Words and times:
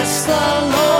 Bless 0.00 0.24
the 0.24 0.32
Lord, 0.32 0.99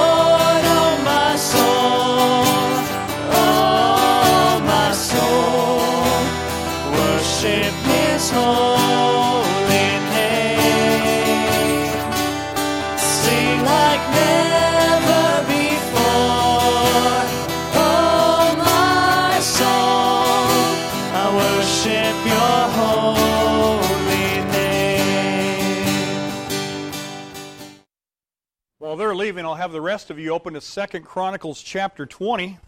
While 29.41 29.53
I'll 29.53 29.57
have 29.57 29.73
the 29.73 29.80
rest 29.80 30.11
of 30.11 30.19
you 30.19 30.33
open 30.33 30.53
to 30.53 30.61
Second 30.61 31.07
Chronicles 31.07 31.62
chapter 31.62 32.05
20. 32.05 32.59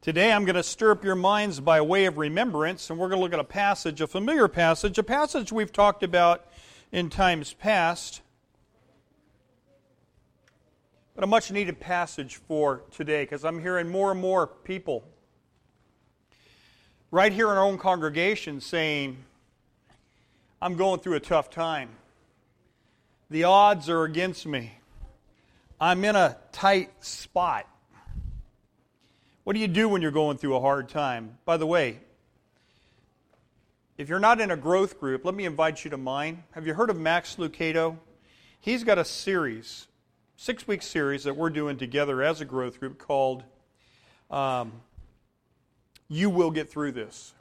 Today 0.00 0.32
I'm 0.32 0.46
going 0.46 0.56
to 0.56 0.62
stir 0.62 0.92
up 0.92 1.04
your 1.04 1.14
minds 1.14 1.60
by 1.60 1.82
way 1.82 2.06
of 2.06 2.16
remembrance, 2.16 2.88
and 2.88 2.98
we're 2.98 3.10
going 3.10 3.18
to 3.18 3.22
look 3.22 3.34
at 3.34 3.40
a 3.40 3.44
passage, 3.44 4.00
a 4.00 4.06
familiar 4.06 4.48
passage, 4.48 4.96
a 4.96 5.02
passage 5.02 5.52
we've 5.52 5.70
talked 5.70 6.02
about 6.02 6.46
in 6.92 7.10
times 7.10 7.52
past, 7.52 8.22
but 11.14 11.24
a 11.24 11.26
much 11.26 11.50
needed 11.50 11.78
passage 11.78 12.36
for 12.36 12.84
today 12.90 13.24
because 13.24 13.44
I'm 13.44 13.60
hearing 13.60 13.86
more 13.86 14.12
and 14.12 14.20
more 14.20 14.46
people 14.46 15.04
right 17.10 17.34
here 17.34 17.50
in 17.50 17.58
our 17.58 17.64
own 17.64 17.76
congregation 17.76 18.62
saying, 18.62 19.18
I'm 20.62 20.76
going 20.76 21.00
through 21.00 21.16
a 21.16 21.20
tough 21.20 21.50
time. 21.50 21.90
The 23.28 23.44
odds 23.44 23.90
are 23.90 24.04
against 24.04 24.46
me. 24.46 24.79
I'm 25.82 26.04
in 26.04 26.14
a 26.14 26.36
tight 26.52 26.90
spot. 27.02 27.66
What 29.44 29.54
do 29.54 29.60
you 29.60 29.66
do 29.66 29.88
when 29.88 30.02
you're 30.02 30.10
going 30.10 30.36
through 30.36 30.54
a 30.54 30.60
hard 30.60 30.90
time? 30.90 31.38
By 31.46 31.56
the 31.56 31.66
way, 31.66 32.00
if 33.96 34.10
you're 34.10 34.20
not 34.20 34.42
in 34.42 34.50
a 34.50 34.58
growth 34.58 35.00
group, 35.00 35.24
let 35.24 35.34
me 35.34 35.46
invite 35.46 35.82
you 35.82 35.90
to 35.92 35.96
mine. 35.96 36.44
Have 36.50 36.66
you 36.66 36.74
heard 36.74 36.90
of 36.90 36.98
Max 36.98 37.36
Lucado? 37.36 37.96
He's 38.60 38.84
got 38.84 38.98
a 38.98 39.06
series, 39.06 39.88
six 40.36 40.68
week 40.68 40.82
series 40.82 41.24
that 41.24 41.34
we're 41.34 41.48
doing 41.48 41.78
together 41.78 42.22
as 42.22 42.42
a 42.42 42.44
growth 42.44 42.78
group 42.78 42.98
called 42.98 43.42
um, 44.30 44.72
You 46.08 46.28
Will 46.28 46.50
Get 46.50 46.70
Through 46.70 46.92
This. 46.92 47.32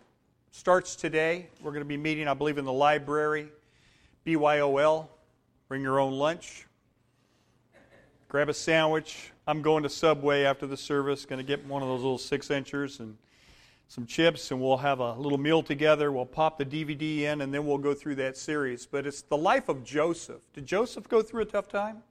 Starts 0.52 0.96
today. 0.96 1.50
We're 1.62 1.72
going 1.72 1.84
to 1.84 1.90
be 1.90 1.98
meeting, 1.98 2.30
I 2.30 2.36
believe, 2.36 2.58
in 2.58 2.64
the 2.64 2.72
library, 2.72 3.50
BYOL. 4.26 5.10
Bring 5.68 5.82
your 5.82 6.00
own 6.00 6.14
lunch 6.14 6.66
grab 8.30 8.48
a 8.48 8.54
sandwich. 8.54 9.32
I'm 9.48 9.64
going 9.64 9.82
to 9.82 9.90
Subway 9.90 10.44
after 10.44 10.68
the 10.68 10.78
service, 10.78 11.26
going 11.26 11.40
to 11.40 11.44
get 11.44 11.66
one 11.66 11.82
of 11.82 11.90
those 11.90 12.02
little 12.02 12.20
six 12.20 12.52
inchers 12.52 13.00
and 13.00 13.18
some 13.88 14.06
chips, 14.06 14.52
and 14.52 14.62
we'll 14.62 14.78
have 14.78 15.00
a 15.00 15.14
little 15.14 15.40
meal 15.40 15.64
together. 15.64 16.12
We'll 16.12 16.28
pop 16.28 16.60
the 16.60 16.66
DVD 16.66 17.22
in, 17.22 17.42
and 17.42 17.52
then 17.52 17.66
we'll 17.66 17.80
go 17.80 17.96
through 17.96 18.16
that 18.16 18.38
series. 18.38 18.86
But 18.86 19.08
it's 19.08 19.24
the 19.24 19.36
life 19.36 19.68
of 19.68 19.84
Joseph. 19.84 20.44
Did 20.54 20.68
Joseph 20.68 21.10
go 21.10 21.24
through 21.24 21.42
a 21.42 21.46
tough 21.46 21.68
time? 21.68 22.04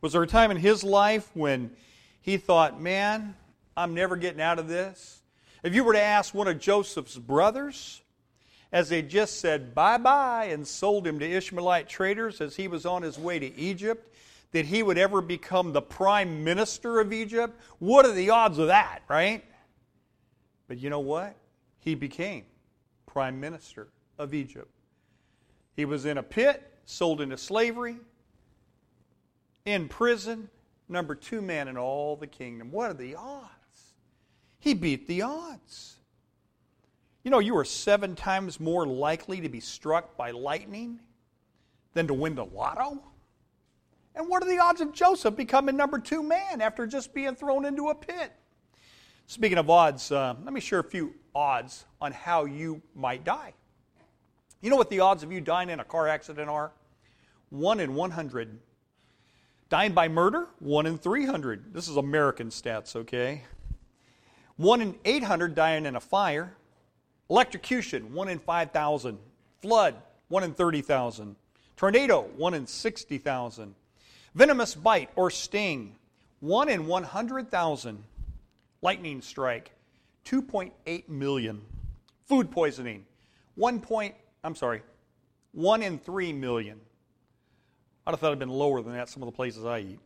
Was 0.00 0.12
there 0.12 0.22
a 0.22 0.28
time 0.28 0.52
in 0.52 0.58
his 0.58 0.84
life 0.84 1.28
when 1.34 1.72
he 2.20 2.36
thought, 2.36 2.80
man, 2.80 3.34
I'm 3.76 3.94
never 3.94 4.14
getting 4.14 4.40
out 4.40 4.60
of 4.60 4.68
this? 4.68 5.22
If 5.64 5.74
you 5.74 5.82
were 5.82 5.94
to 5.94 6.00
ask 6.00 6.34
one 6.34 6.46
of 6.46 6.60
Joseph's 6.60 7.18
brothers, 7.18 8.00
as 8.70 8.88
they 8.88 9.02
just 9.02 9.40
said 9.40 9.74
bye 9.74 9.98
bye 9.98 10.44
and 10.46 10.66
sold 10.66 11.04
him 11.04 11.18
to 11.18 11.28
Ishmaelite 11.28 11.88
traders 11.88 12.40
as 12.40 12.54
he 12.54 12.68
was 12.68 12.86
on 12.86 13.02
his 13.02 13.18
way 13.18 13.40
to 13.40 13.54
Egypt, 13.58 14.08
that 14.52 14.66
he 14.66 14.82
would 14.82 14.98
ever 14.98 15.20
become 15.20 15.72
the 15.72 15.82
prime 15.82 16.44
minister 16.44 17.00
of 17.00 17.12
Egypt? 17.12 17.58
What 17.78 18.06
are 18.06 18.12
the 18.12 18.30
odds 18.30 18.58
of 18.58 18.68
that, 18.68 19.02
right? 19.08 19.44
But 20.68 20.78
you 20.78 20.90
know 20.90 21.00
what? 21.00 21.36
He 21.80 21.94
became 21.94 22.44
prime 23.06 23.40
minister 23.40 23.88
of 24.18 24.32
Egypt. 24.32 24.70
He 25.74 25.84
was 25.84 26.04
in 26.04 26.18
a 26.18 26.22
pit, 26.22 26.70
sold 26.84 27.20
into 27.20 27.36
slavery, 27.36 27.96
in 29.64 29.88
prison, 29.88 30.48
number 30.88 31.14
two 31.14 31.40
man 31.40 31.68
in 31.68 31.76
all 31.76 32.16
the 32.16 32.26
kingdom. 32.26 32.70
What 32.70 32.90
are 32.90 32.94
the 32.94 33.14
odds? 33.14 33.94
He 34.58 34.74
beat 34.74 35.06
the 35.06 35.22
odds. 35.22 35.96
You 37.24 37.30
know, 37.30 37.38
you 37.38 37.56
are 37.56 37.64
seven 37.64 38.16
times 38.16 38.58
more 38.58 38.86
likely 38.86 39.40
to 39.40 39.48
be 39.48 39.60
struck 39.60 40.16
by 40.16 40.32
lightning 40.32 41.00
than 41.94 42.06
to 42.08 42.14
win 42.14 42.34
the 42.34 42.44
lotto. 42.44 43.02
And 44.14 44.28
what 44.28 44.42
are 44.42 44.48
the 44.48 44.58
odds 44.58 44.80
of 44.80 44.92
Joseph 44.92 45.36
becoming 45.36 45.76
number 45.76 45.98
two 45.98 46.22
man 46.22 46.60
after 46.60 46.86
just 46.86 47.14
being 47.14 47.34
thrown 47.34 47.64
into 47.64 47.88
a 47.88 47.94
pit? 47.94 48.32
Speaking 49.26 49.58
of 49.58 49.70
odds, 49.70 50.12
uh, 50.12 50.34
let 50.44 50.52
me 50.52 50.60
share 50.60 50.80
a 50.80 50.84
few 50.84 51.14
odds 51.34 51.86
on 52.00 52.12
how 52.12 52.44
you 52.44 52.82
might 52.94 53.24
die. 53.24 53.54
You 54.60 54.70
know 54.70 54.76
what 54.76 54.90
the 54.90 55.00
odds 55.00 55.22
of 55.22 55.32
you 55.32 55.40
dying 55.40 55.70
in 55.70 55.80
a 55.80 55.84
car 55.84 56.06
accident 56.08 56.48
are? 56.48 56.72
One 57.50 57.80
in 57.80 57.94
100. 57.94 58.58
Dying 59.68 59.92
by 59.92 60.08
murder? 60.08 60.48
One 60.58 60.86
in 60.86 60.98
300. 60.98 61.72
This 61.72 61.88
is 61.88 61.96
American 61.96 62.48
stats, 62.48 62.94
okay? 62.94 63.42
One 64.56 64.82
in 64.82 64.94
800 65.04 65.54
dying 65.54 65.86
in 65.86 65.96
a 65.96 66.00
fire. 66.00 66.54
Electrocution? 67.30 68.12
One 68.12 68.28
in 68.28 68.38
5,000. 68.38 69.18
Flood? 69.62 69.96
One 70.28 70.44
in 70.44 70.52
30,000. 70.52 71.36
Tornado? 71.76 72.28
One 72.36 72.54
in 72.54 72.66
60,000. 72.66 73.74
Venomous 74.34 74.74
bite 74.74 75.10
or 75.16 75.30
sting, 75.30 75.96
1 76.40 76.68
in 76.68 76.86
100,000. 76.86 78.04
Lightning 78.80 79.20
strike, 79.20 79.70
2.8 80.24 81.08
million. 81.08 81.62
Food 82.26 82.50
poisoning, 82.50 83.04
1 83.54 83.80
point, 83.80 84.14
I'm 84.42 84.56
sorry, 84.56 84.82
1 85.52 85.82
in 85.82 85.98
3 85.98 86.32
million. 86.32 86.80
I'd 88.06 88.12
have 88.12 88.20
thought 88.20 88.28
it'd 88.28 88.38
been 88.38 88.48
lower 88.48 88.82
than 88.82 88.94
that, 88.94 89.08
some 89.08 89.22
of 89.22 89.26
the 89.26 89.36
places 89.36 89.64
I 89.64 89.80
eat. 89.80 90.00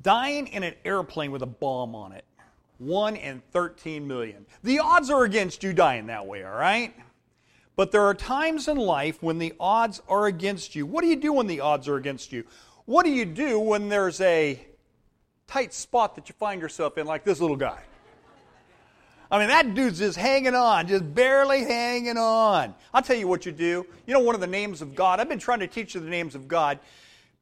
Dying 0.00 0.46
in 0.48 0.62
an 0.62 0.74
airplane 0.84 1.32
with 1.32 1.42
a 1.42 1.46
bomb 1.46 1.94
on 1.94 2.12
it, 2.12 2.24
1 2.78 3.16
in 3.16 3.42
13 3.50 4.06
million. 4.06 4.46
The 4.62 4.78
odds 4.78 5.10
are 5.10 5.24
against 5.24 5.64
you 5.64 5.72
dying 5.72 6.06
that 6.06 6.26
way, 6.26 6.44
all 6.44 6.52
right? 6.52 6.94
But 7.76 7.92
there 7.92 8.02
are 8.02 8.14
times 8.14 8.68
in 8.68 8.78
life 8.78 9.22
when 9.22 9.38
the 9.38 9.52
odds 9.60 10.02
are 10.08 10.26
against 10.26 10.74
you. 10.74 10.86
What 10.86 11.02
do 11.02 11.08
you 11.08 11.16
do 11.16 11.34
when 11.34 11.46
the 11.46 11.60
odds 11.60 11.88
are 11.88 11.96
against 11.96 12.32
you? 12.32 12.44
What 12.86 13.04
do 13.04 13.10
you 13.10 13.26
do 13.26 13.58
when 13.60 13.90
there's 13.90 14.20
a 14.22 14.58
tight 15.46 15.74
spot 15.74 16.14
that 16.14 16.28
you 16.28 16.34
find 16.38 16.60
yourself 16.60 16.96
in, 16.96 17.06
like 17.06 17.22
this 17.22 17.38
little 17.38 17.56
guy? 17.56 17.82
I 19.30 19.38
mean, 19.40 19.48
that 19.48 19.74
dude's 19.74 19.98
just 19.98 20.16
hanging 20.16 20.54
on, 20.54 20.86
just 20.86 21.14
barely 21.14 21.64
hanging 21.64 22.16
on. 22.16 22.74
I'll 22.94 23.02
tell 23.02 23.16
you 23.16 23.28
what 23.28 23.44
you 23.44 23.52
do. 23.52 23.84
You 24.06 24.14
know, 24.14 24.20
one 24.20 24.34
of 24.34 24.40
the 24.40 24.46
names 24.46 24.82
of 24.82 24.94
God, 24.94 25.20
I've 25.20 25.28
been 25.28 25.38
trying 25.38 25.60
to 25.60 25.66
teach 25.66 25.94
you 25.94 26.00
the 26.00 26.08
names 26.08 26.34
of 26.34 26.48
God. 26.48 26.78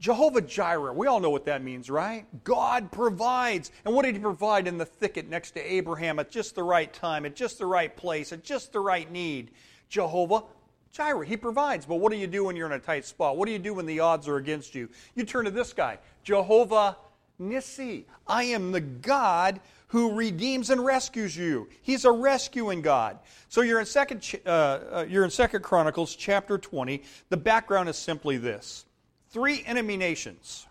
Jehovah 0.00 0.41
Jireh, 0.41 0.93
we 0.93 1.06
all 1.06 1.21
know 1.21 1.31
what 1.31 1.44
that 1.44 1.62
means, 1.62 1.89
right? 1.89 2.27
God 2.43 2.91
provides. 2.91 3.71
And 3.84 3.94
what 3.94 4.05
did 4.05 4.15
He 4.15 4.21
provide 4.21 4.67
in 4.67 4.78
the 4.78 4.87
thicket 4.87 5.28
next 5.28 5.53
to 5.53 5.61
Abraham 5.61 6.19
at 6.19 6.31
just 6.31 6.55
the 6.55 6.62
right 6.62 6.93
time, 6.93 7.27
at 7.27 7.37
just 7.37 7.59
the 7.59 7.67
right 7.67 7.94
place, 7.94 8.33
at 8.33 8.43
just 8.43 8.73
the 8.73 8.81
right 8.81 9.11
need? 9.11 9.50
Jehovah 9.89 10.45
Jireh. 10.93 11.27
He 11.27 11.37
provides. 11.37 11.87
But 11.87 11.97
what 11.97 12.12
do 12.12 12.19
you 12.19 12.27
do 12.27 12.45
when 12.45 12.56
you're 12.56 12.67
in 12.67 12.72
a 12.72 12.78
tight 12.78 13.05
spot? 13.05 13.37
What 13.37 13.47
do 13.47 13.53
you 13.53 13.59
do 13.59 13.75
when 13.75 13.87
the 13.87 14.00
odds 14.00 14.28
are 14.28 14.37
against 14.37 14.75
you? 14.75 14.89
You 15.15 15.25
turn 15.25 15.45
to 15.45 15.50
this 15.50 15.72
guy, 15.72 15.99
Jehovah 16.22 16.97
Nissi. 17.41 18.05
I 18.27 18.44
am 18.44 18.73
the 18.73 18.81
God 18.81 19.61
who 19.89 20.15
redeems 20.15 20.71
and 20.71 20.84
rescues 20.84 21.37
you. 21.37 21.69
He's 21.83 22.05
a 22.05 22.12
rescuing 22.12 22.81
God. 22.81 23.19
So 23.49 23.61
you're 23.61 23.81
in 23.81 23.87
second, 23.87 24.41
uh, 24.47 24.49
uh, 24.49 25.06
you're 25.09 25.25
in 25.25 25.31
Second 25.31 25.62
Chronicles 25.62 26.17
chapter 26.17 26.59
20. 26.59 27.03
The 27.28 27.37
background 27.37 27.88
is 27.88 27.97
simply 27.97 28.37
this: 28.37 28.87
three 29.31 29.62
enemy 29.67 29.97
nations 29.97 30.67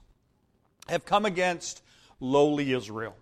have 0.87 1.05
come 1.05 1.25
against 1.25 1.83
lowly 2.19 2.73
Israel. 2.73 3.15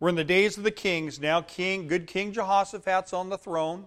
We're 0.00 0.08
in 0.08 0.16
the 0.16 0.24
days 0.24 0.58
of 0.58 0.64
the 0.64 0.70
kings 0.70 1.20
now. 1.20 1.40
King, 1.40 1.86
good 1.86 2.06
King 2.06 2.32
Jehoshaphat's 2.32 3.12
on 3.12 3.28
the 3.28 3.38
throne. 3.38 3.86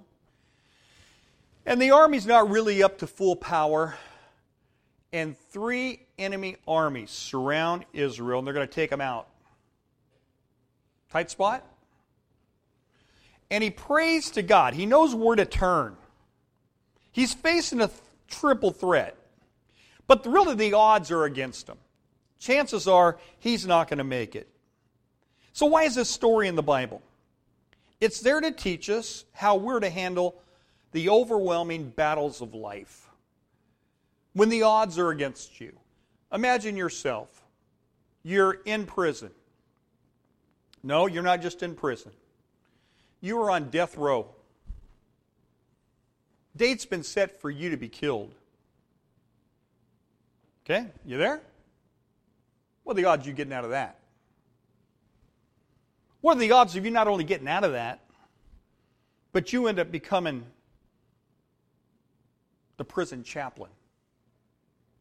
And 1.67 1.81
the 1.81 1.91
army's 1.91 2.25
not 2.25 2.49
really 2.49 2.81
up 2.81 2.99
to 2.99 3.07
full 3.07 3.35
power. 3.35 3.95
And 5.11 5.37
three 5.37 5.99
enemy 6.17 6.55
armies 6.65 7.11
surround 7.11 7.85
Israel, 7.91 8.39
and 8.39 8.47
they're 8.47 8.53
going 8.53 8.67
to 8.67 8.73
take 8.73 8.89
them 8.89 9.01
out. 9.01 9.27
Tight 11.11 11.29
spot? 11.29 11.65
And 13.51 13.61
he 13.61 13.69
prays 13.69 14.31
to 14.31 14.41
God. 14.41 14.75
He 14.75 14.85
knows 14.85 15.13
where 15.13 15.35
to 15.35 15.45
turn. 15.45 15.97
He's 17.11 17.33
facing 17.33 17.81
a 17.81 17.87
th- 17.87 17.99
triple 18.29 18.71
threat. 18.71 19.17
But 20.07 20.25
really, 20.25 20.55
the 20.55 20.73
odds 20.73 21.11
are 21.11 21.25
against 21.25 21.67
him. 21.67 21.77
Chances 22.39 22.87
are 22.87 23.17
he's 23.39 23.67
not 23.67 23.89
going 23.89 23.97
to 23.97 24.05
make 24.05 24.37
it. 24.37 24.47
So, 25.51 25.65
why 25.65 25.83
is 25.83 25.95
this 25.95 26.09
story 26.09 26.47
in 26.47 26.55
the 26.55 26.63
Bible? 26.63 27.01
It's 27.99 28.21
there 28.21 28.39
to 28.39 28.51
teach 28.51 28.89
us 28.89 29.25
how 29.33 29.57
we're 29.57 29.81
to 29.81 29.89
handle 29.89 30.41
the 30.97 31.09
overwhelming 31.09 31.91
battles 31.91 32.41
of 32.41 32.55
life. 32.55 33.07
when 34.33 34.49
the 34.49 34.63
odds 34.63 34.97
are 34.97 35.09
against 35.09 35.61
you. 35.61 35.77
Imagine 36.33 36.75
yourself. 36.75 37.43
You're 38.23 38.53
in 38.65 38.87
prison. 38.87 39.29
No, 40.81 41.05
you're 41.05 41.21
not 41.21 41.41
just 41.43 41.61
in 41.61 41.75
prison. 41.75 42.11
You 43.21 43.39
are 43.41 43.51
on 43.51 43.69
death 43.69 43.95
row. 43.95 44.27
Date's 46.55 46.85
been 46.85 47.03
set 47.03 47.39
for 47.39 47.51
you 47.51 47.69
to 47.69 47.77
be 47.77 47.89
killed. 47.89 48.33
Okay, 50.65 50.87
you 51.05 51.17
there? 51.17 51.41
What 52.83 52.93
are 52.93 53.01
the 53.01 53.05
odds 53.05 53.27
you 53.27 53.33
getting 53.33 53.53
out 53.53 53.65
of 53.65 53.69
that? 53.69 53.99
What 56.21 56.37
are 56.37 56.39
the 56.39 56.51
odds 56.53 56.75
of 56.75 56.85
you 56.85 56.91
not 56.91 57.07
only 57.07 57.23
getting 57.23 57.47
out 57.47 57.63
of 57.63 57.73
that, 57.73 58.01
but 59.31 59.53
you 59.53 59.67
end 59.67 59.77
up 59.77 59.91
becoming 59.91 60.43
the 62.77 62.85
prison 62.85 63.23
chaplain? 63.23 63.71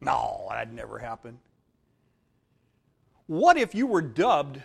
No, 0.01 0.47
that'd 0.49 0.73
never 0.73 0.99
happen. 0.99 1.39
What 3.27 3.57
if 3.57 3.75
you 3.75 3.87
were 3.87 4.01
dubbed 4.01 4.61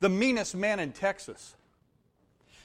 the 0.00 0.08
meanest 0.08 0.54
man 0.54 0.80
in 0.80 0.92
Texas? 0.92 1.54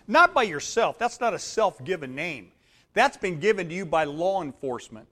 Not 0.07 0.33
by 0.33 0.43
yourself. 0.43 0.97
That's 0.99 1.19
not 1.19 1.33
a 1.33 1.39
self 1.39 1.83
given 1.83 2.15
name. 2.15 2.51
That's 2.93 3.17
been 3.17 3.39
given 3.39 3.69
to 3.69 3.75
you 3.75 3.85
by 3.85 4.03
law 4.03 4.41
enforcement. 4.41 5.07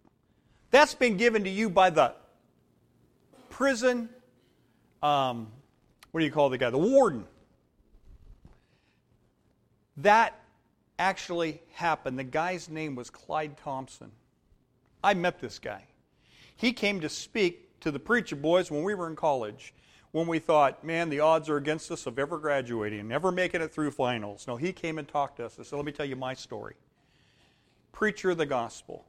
That's 0.70 0.94
been 0.94 1.18
given 1.18 1.44
to 1.44 1.50
you 1.50 1.70
by 1.70 1.90
the 1.90 2.14
prison, 3.50 4.10
um, 5.04 5.48
what 6.12 6.22
do 6.22 6.26
you 6.26 6.32
call 6.32 6.50
the 6.50 6.58
guy? 6.58 6.70
The 6.70 6.78
warden. 6.78 7.26
That 9.98 10.40
actually 11.02 11.60
happened. 11.74 12.18
The 12.20 12.24
guy's 12.24 12.70
name 12.70 12.94
was 12.96 13.10
Clyde 13.10 13.58
Thompson. 13.58 14.12
I 15.04 15.16
met 15.16 15.40
this 15.40 15.58
guy. 15.58 15.84
He 16.56 16.74
came 16.74 17.02
to 17.02 17.10
speak 17.10 17.80
to 17.80 17.90
the 17.90 18.00
preacher 18.00 18.36
boys 18.36 18.70
when 18.70 18.84
we 18.84 18.94
were 18.94 19.08
in 19.08 19.16
college, 19.16 19.74
when 20.12 20.28
we 20.28 20.38
thought, 20.38 20.84
man, 20.84 21.10
the 21.10 21.20
odds 21.20 21.50
are 21.50 21.58
against 21.58 21.90
us 21.90 22.06
of 22.06 22.20
ever 22.20 22.38
graduating, 22.38 23.08
never 23.08 23.32
making 23.32 23.62
it 23.62 23.74
through 23.74 23.90
finals. 23.90 24.46
No, 24.48 24.58
he 24.58 24.72
came 24.72 25.00
and 25.00 25.08
talked 25.08 25.38
to 25.38 25.46
us 25.46 25.58
and 25.58 25.66
said, 25.66 25.76
let 25.76 25.86
me 25.86 25.92
tell 25.92 26.06
you 26.06 26.16
my 26.16 26.36
story. 26.36 26.76
Preacher 27.92 28.30
of 28.30 28.38
the 28.38 28.46
gospel. 28.46 29.06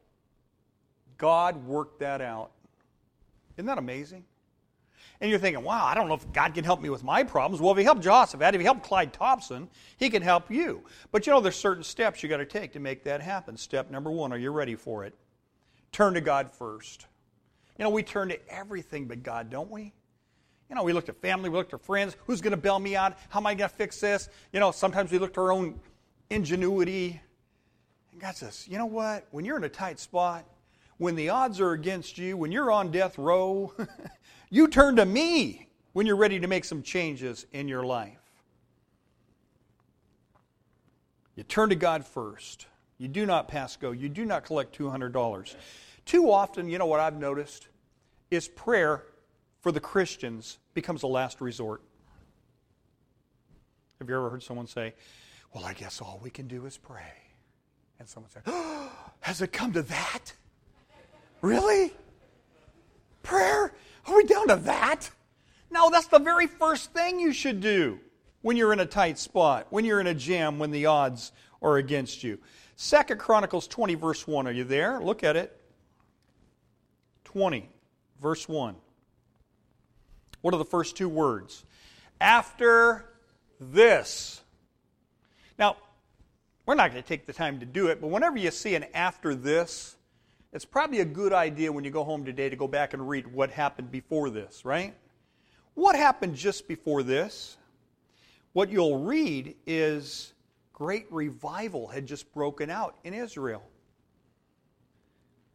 God 1.19 1.67
worked 1.67 2.01
that 2.01 2.23
out. 2.23 2.53
Isn't 3.59 3.67
that 3.67 3.77
amazing? 3.77 4.25
And 5.21 5.31
you're 5.31 5.39
thinking, 5.39 5.63
wow, 5.63 5.85
I 5.85 5.95
don't 5.95 6.09
know 6.09 6.15
if 6.15 6.33
God 6.33 6.55
can 6.55 6.65
help 6.65 6.81
me 6.81 6.91
with 6.91 7.05
my 7.05 7.23
problems. 7.23 7.61
Well, 7.61 7.73
if 7.73 7.79
he 7.79 7.85
helped 7.85 8.03
Jehoshaphat, 8.03 8.55
if 8.55 8.61
he 8.61 8.65
helped 8.65 8.83
Clyde 8.83 9.13
Thompson, 9.13 9.69
he 9.97 10.11
can 10.11 10.23
help 10.23 10.51
you. 10.51 10.83
But 11.11 11.27
you 11.27 11.33
know, 11.33 11.41
there's 11.41 11.57
certain 11.57 11.85
steps 11.85 12.23
you 12.23 12.29
got 12.29 12.39
to 12.39 12.47
take 12.47 12.73
to 12.73 12.81
make 12.81 13.05
that 13.05 13.21
happen. 13.21 13.57
Step 13.57 13.91
number 13.91 14.11
one, 14.11 14.33
are 14.33 14.39
you 14.39 14.51
ready 14.51 14.75
for 14.75 15.05
it? 15.05 15.15
Turn 15.93 16.15
to 16.15 16.21
God 16.21 16.51
first. 16.53 17.07
You 17.79 17.85
know, 17.85 17.91
we 17.91 18.03
turn 18.03 18.29
to 18.31 18.49
everything 18.49 19.07
but 19.07 19.23
God, 19.23 19.51
don't 19.51 19.71
we? 19.71 19.93
You 20.69 20.77
know, 20.77 20.83
we 20.83 20.93
look 20.93 21.07
to 21.07 21.13
family, 21.13 21.51
we 21.51 21.59
look 21.59 21.69
to 21.71 21.79
friends. 21.79 22.17
Who's 22.27 22.41
going 22.41 22.53
to 22.53 22.57
bail 22.57 22.79
me 22.79 22.97
out? 22.97 23.19
How 23.29 23.41
am 23.41 23.47
I 23.47 23.55
going 23.55 23.69
to 23.69 23.77
fix 23.77 24.01
this? 24.01 24.29
You 24.53 24.61
know, 24.61 24.71
sometimes 24.71 25.13
we 25.13 25.19
look 25.19 25.35
to 25.35 25.41
our 25.41 25.53
own 25.53 25.79
ingenuity. 26.31 27.21
And 28.11 28.21
God 28.21 28.37
says, 28.37 28.67
you 28.69 28.79
know 28.79 28.87
what? 28.87 29.27
When 29.31 29.45
you're 29.45 29.59
in 29.59 29.65
a 29.65 29.69
tight 29.69 30.01
spot, 30.01 30.47
when 30.97 31.15
the 31.15 31.29
odds 31.29 31.61
are 31.61 31.73
against 31.73 32.17
you, 32.17 32.37
when 32.37 32.53
you're 32.53 32.71
on 32.71 32.91
death 32.91 33.19
row, 33.19 33.73
you 34.53 34.69
turn 34.69 34.97
to 34.97 35.07
me 35.07 35.67
when 35.95 36.07
you're 36.07 36.15
ready 36.15 36.39
to 36.39 36.47
make 36.47 36.67
some 36.67 36.83
changes 36.83 37.47
in 37.53 37.69
your 37.69 37.83
life. 37.85 38.19
You 41.35 41.43
turn 41.43 41.71
to 41.71 41.75
God 41.75 42.05
first. 42.05 42.67
You 42.99 43.09
do 43.09 43.25
not 43.25 43.49
pass 43.49 43.77
go. 43.77 43.93
You 43.93 44.11
do 44.11 44.27
not 44.27 44.45
collect 44.45 44.79
$200. 44.79 45.55
Too 46.05 46.31
often, 46.31 46.69
you 46.69 46.77
know 46.77 46.85
what 46.85 47.01
I've 47.01 47.19
noticed? 47.19 47.69
Is 48.31 48.47
prayer 48.47 49.05
for 49.63 49.73
the 49.73 49.81
Christians 49.81 50.59
becomes 50.75 51.03
a 51.03 51.07
last 51.07 51.41
resort. 51.41 51.81
Have 54.01 54.09
you 54.11 54.17
ever 54.17 54.29
heard 54.29 54.43
someone 54.43 54.67
say, 54.67 54.93
Well, 55.55 55.65
I 55.65 55.73
guess 55.73 56.03
all 56.03 56.21
we 56.23 56.29
can 56.29 56.47
do 56.47 56.67
is 56.67 56.77
pray? 56.77 57.15
And 57.99 58.07
someone 58.07 58.31
said, 58.31 58.43
oh, 58.47 58.93
Has 59.21 59.41
it 59.41 59.51
come 59.51 59.73
to 59.73 59.83
that? 59.83 60.35
Really? 61.41 61.93
Prayer? 63.23 63.73
Are 64.07 64.17
we 64.17 64.25
down 64.25 64.49
to 64.49 64.57
that? 64.57 65.11
No, 65.71 65.91
that's 65.91 66.09
the 66.09 66.19
very 66.19 66.47
first 66.47 66.93
thing 66.93 67.19
you 67.19 67.33
should 67.33 67.61
do 67.61 67.99
when 68.43 68.57
you're 68.57 68.73
in 68.73 68.81
a 68.81 68.87
tight 68.87 69.19
spot, 69.19 69.67
when 69.71 69.85
you're 69.85 70.01
in 70.01 70.07
a 70.07 70.15
jam, 70.15 70.59
when 70.59 70.71
the 70.71 70.87
odds 70.87 71.33
are 71.63 71.77
against 71.77 72.23
you. 72.25 72.39
Second 72.77 73.19
Chronicles 73.19 73.69
20, 73.69 73.95
verse 73.95 74.27
1. 74.27 74.47
Are 74.47 74.53
you 74.53 74.65
there? 74.65 75.01
Look 75.01 75.23
at 75.23 75.37
it. 75.37 75.57
20, 77.25 77.69
verse 78.21 78.49
1. 78.49 78.75
What 80.41 80.55
are 80.55 80.59
the 80.59 80.65
first 80.65 80.97
two 80.97 81.09
words? 81.09 81.65
After 82.21 83.07
this. 83.61 84.41
Now, 85.59 85.77
we're 86.67 86.75
not 86.75 86.91
going 86.91 87.03
to 87.03 87.09
take 87.09 87.27
the 87.27 87.33
time 87.33 87.61
to 87.61 87.67
do 87.67 87.87
it, 87.87 88.01
but 88.01 88.09
whenever 88.09 88.37
you 88.37 88.51
see 88.51 88.75
an 88.75 88.87
after 88.95 89.35
this, 89.35 89.97
it's 90.53 90.65
probably 90.65 91.01
a 91.01 91.05
good 91.05 91.33
idea 91.33 91.73
when 91.73 91.85
you 91.85 91.91
go 91.91 92.05
home 92.05 92.25
today 92.25 92.49
to 92.49 92.57
go 92.57 92.69
back 92.69 92.95
and 92.95 93.09
read 93.09 93.27
what 93.27 93.51
happened 93.51 93.91
before 93.91 94.31
this, 94.31 94.65
right? 94.65 94.95
What 95.75 95.97
happened 95.97 96.37
just 96.37 96.69
before 96.69 97.03
this? 97.03 97.57
What 98.53 98.71
you'll 98.71 98.99
read 98.99 99.57
is 99.67 100.33
great 100.73 101.07
revival 101.11 101.89
had 101.89 102.07
just 102.07 102.33
broken 102.35 102.71
out 102.71 102.97
in 103.05 103.15
Israel 103.15 103.63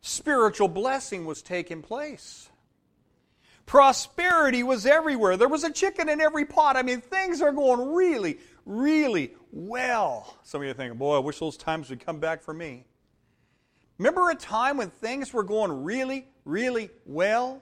spiritual 0.08 0.68
blessing 0.68 1.26
was 1.26 1.42
taking 1.42 1.82
place. 1.82 2.50
Prosperity 3.66 4.64
was 4.64 4.86
everywhere. 4.86 5.36
There 5.36 5.50
was 5.50 5.66
a 5.66 5.72
chicken 5.72 6.08
in 6.08 6.22
every 6.22 6.46
pot. 6.46 6.78
I 6.78 6.84
mean, 6.84 7.02
things 7.02 7.42
are 7.42 7.52
going 7.52 7.94
really, 7.94 8.40
really 8.66 9.34
well. 9.52 10.38
Some 10.44 10.62
of 10.62 10.66
you 10.66 10.72
are 10.72 10.74
thinking, 10.74 10.98
boy, 10.98 11.18
I 11.18 11.20
wish 11.20 11.40
those 11.40 11.58
times 11.58 11.90
would 11.90 12.04
come 12.04 12.20
back 12.20 12.42
for 12.42 12.54
me. 12.54 12.86
Remember 13.98 14.30
a 14.30 14.36
time 14.36 14.78
when 14.78 14.90
things 14.90 15.34
were 15.34 15.44
going 15.44 15.84
really, 15.84 16.26
really 16.46 16.90
well? 17.06 17.62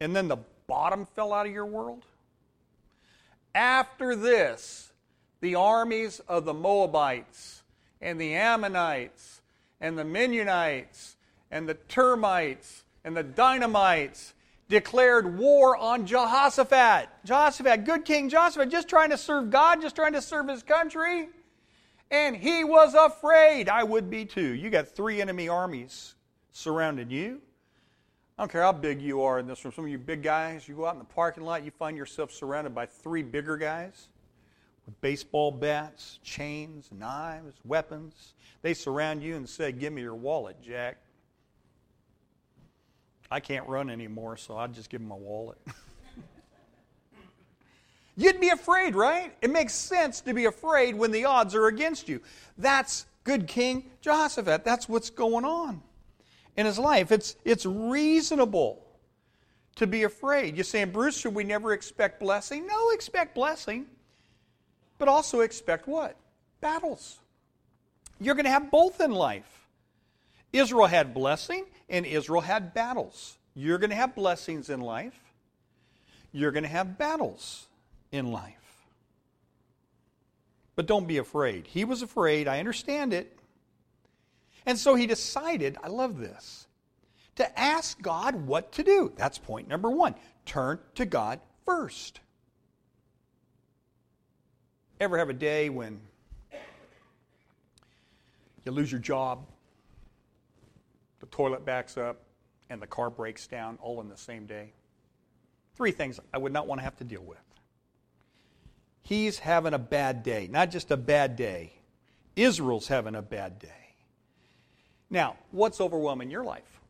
And 0.00 0.14
then 0.16 0.28
the 0.28 0.38
bottom 0.66 1.06
fell 1.14 1.32
out 1.32 1.46
of 1.46 1.52
your 1.52 1.66
world? 1.66 2.04
After 3.54 4.16
this, 4.16 4.92
the 5.40 5.54
armies 5.56 6.20
of 6.28 6.44
the 6.44 6.54
Moabites 6.54 7.62
and 8.00 8.20
the 8.20 8.34
Ammonites 8.34 9.40
and 9.80 9.98
the 9.98 10.04
Mennonites 10.04 11.16
and 11.50 11.68
the 11.68 11.74
termites 11.74 12.84
and 13.04 13.16
the 13.16 13.22
dynamites 13.22 14.34
declared 14.68 15.36
war 15.38 15.76
on 15.76 16.06
Jehoshaphat. 16.06 17.08
Jehoshaphat, 17.24 17.84
good 17.84 18.04
king 18.04 18.28
Jehoshaphat, 18.28 18.70
just 18.70 18.88
trying 18.88 19.10
to 19.10 19.18
serve 19.18 19.50
God, 19.50 19.80
just 19.80 19.96
trying 19.96 20.12
to 20.12 20.22
serve 20.22 20.48
his 20.48 20.62
country. 20.62 21.28
And 22.10 22.36
he 22.36 22.64
was 22.64 22.94
afraid. 22.94 23.68
I 23.68 23.84
would 23.84 24.10
be 24.10 24.24
too. 24.24 24.54
You 24.54 24.70
got 24.70 24.88
three 24.88 25.20
enemy 25.20 25.48
armies 25.48 26.14
surrounding 26.52 27.10
you. 27.10 27.40
I 28.36 28.42
don't 28.42 28.50
care 28.50 28.62
how 28.62 28.72
big 28.72 29.02
you 29.02 29.22
are 29.22 29.38
in 29.38 29.46
this 29.46 29.64
room. 29.64 29.72
Some 29.74 29.84
of 29.84 29.90
you 29.90 29.98
big 29.98 30.22
guys, 30.22 30.66
you 30.66 30.74
go 30.74 30.86
out 30.86 30.94
in 30.94 30.98
the 30.98 31.04
parking 31.04 31.44
lot, 31.44 31.62
you 31.62 31.70
find 31.70 31.96
yourself 31.96 32.32
surrounded 32.32 32.74
by 32.74 32.86
three 32.86 33.22
bigger 33.22 33.56
guys 33.56 34.08
with 34.86 34.98
baseball 35.02 35.50
bats, 35.50 36.18
chains, 36.22 36.88
knives, 36.90 37.54
weapons. 37.64 38.34
They 38.62 38.74
surround 38.74 39.22
you 39.22 39.36
and 39.36 39.48
say, 39.48 39.72
Give 39.72 39.92
me 39.92 40.02
your 40.02 40.14
wallet, 40.14 40.56
Jack. 40.62 40.96
I 43.30 43.38
can't 43.40 43.68
run 43.68 43.90
anymore, 43.90 44.36
so 44.36 44.56
I'll 44.56 44.68
just 44.68 44.90
give 44.90 45.00
him 45.00 45.08
my 45.08 45.14
wallet. 45.14 45.58
You'd 48.20 48.38
be 48.38 48.50
afraid, 48.50 48.94
right? 48.94 49.34
It 49.40 49.48
makes 49.48 49.72
sense 49.72 50.20
to 50.22 50.34
be 50.34 50.44
afraid 50.44 50.94
when 50.94 51.10
the 51.10 51.24
odds 51.24 51.54
are 51.54 51.68
against 51.68 52.06
you. 52.06 52.20
That's 52.58 53.06
good 53.24 53.46
King 53.46 53.90
Jehoshaphat. 54.02 54.62
That's 54.62 54.86
what's 54.86 55.08
going 55.08 55.46
on 55.46 55.80
in 56.54 56.66
his 56.66 56.78
life. 56.78 57.12
It's, 57.12 57.34
it's 57.46 57.64
reasonable 57.64 58.84
to 59.76 59.86
be 59.86 60.02
afraid. 60.02 60.54
You're 60.54 60.64
saying, 60.64 60.90
Bruce, 60.90 61.16
should 61.16 61.34
we 61.34 61.44
never 61.44 61.72
expect 61.72 62.20
blessing? 62.20 62.66
No, 62.66 62.90
expect 62.90 63.34
blessing. 63.34 63.86
But 64.98 65.08
also 65.08 65.40
expect 65.40 65.88
what? 65.88 66.14
Battles. 66.60 67.20
You're 68.20 68.34
going 68.34 68.44
to 68.44 68.50
have 68.50 68.70
both 68.70 69.00
in 69.00 69.12
life. 69.12 69.66
Israel 70.52 70.88
had 70.88 71.14
blessing 71.14 71.64
and 71.88 72.04
Israel 72.04 72.42
had 72.42 72.74
battles. 72.74 73.38
You're 73.54 73.78
going 73.78 73.88
to 73.88 73.96
have 73.96 74.14
blessings 74.14 74.68
in 74.68 74.82
life. 74.82 75.18
You're 76.32 76.52
going 76.52 76.64
to 76.64 76.68
have 76.68 76.98
battles 76.98 77.66
in 78.12 78.30
life. 78.32 78.54
But 80.76 80.86
don't 80.86 81.06
be 81.06 81.18
afraid. 81.18 81.66
He 81.66 81.84
was 81.84 82.02
afraid. 82.02 82.48
I 82.48 82.58
understand 82.58 83.12
it. 83.12 83.36
And 84.66 84.78
so 84.78 84.94
he 84.94 85.06
decided, 85.06 85.76
I 85.82 85.88
love 85.88 86.18
this, 86.18 86.66
to 87.36 87.58
ask 87.58 88.00
God 88.00 88.46
what 88.46 88.72
to 88.72 88.82
do. 88.82 89.12
That's 89.16 89.38
point 89.38 89.68
number 89.68 89.90
one. 89.90 90.14
Turn 90.44 90.78
to 90.96 91.06
God 91.06 91.40
first. 91.64 92.20
Ever 95.00 95.16
have 95.18 95.30
a 95.30 95.34
day 95.34 95.70
when 95.70 96.00
you 98.64 98.72
lose 98.72 98.92
your 98.92 99.00
job. 99.00 99.46
The 101.20 101.26
toilet 101.26 101.64
backs 101.64 101.96
up, 101.96 102.22
and 102.68 102.80
the 102.80 102.86
car 102.86 103.10
breaks 103.10 103.46
down 103.46 103.78
all 103.80 104.00
in 104.00 104.08
the 104.08 104.16
same 104.16 104.46
day. 104.46 104.72
Three 105.74 105.90
things 105.90 106.20
I 106.32 106.38
would 106.38 106.52
not 106.52 106.66
want 106.66 106.80
to 106.80 106.84
have 106.84 106.96
to 106.96 107.04
deal 107.04 107.22
with. 107.22 107.38
He's 109.02 109.40
having 109.40 109.74
a 109.74 109.78
bad 109.78 110.22
day, 110.22 110.48
not 110.50 110.70
just 110.70 110.90
a 110.90 110.96
bad 110.96 111.36
day. 111.36 111.72
Israel's 112.36 112.88
having 112.88 113.14
a 113.14 113.22
bad 113.22 113.58
day. 113.58 113.68
Now, 115.10 115.36
what's 115.50 115.80
overwhelming 115.80 116.30
your 116.30 116.44
life? 116.44 116.80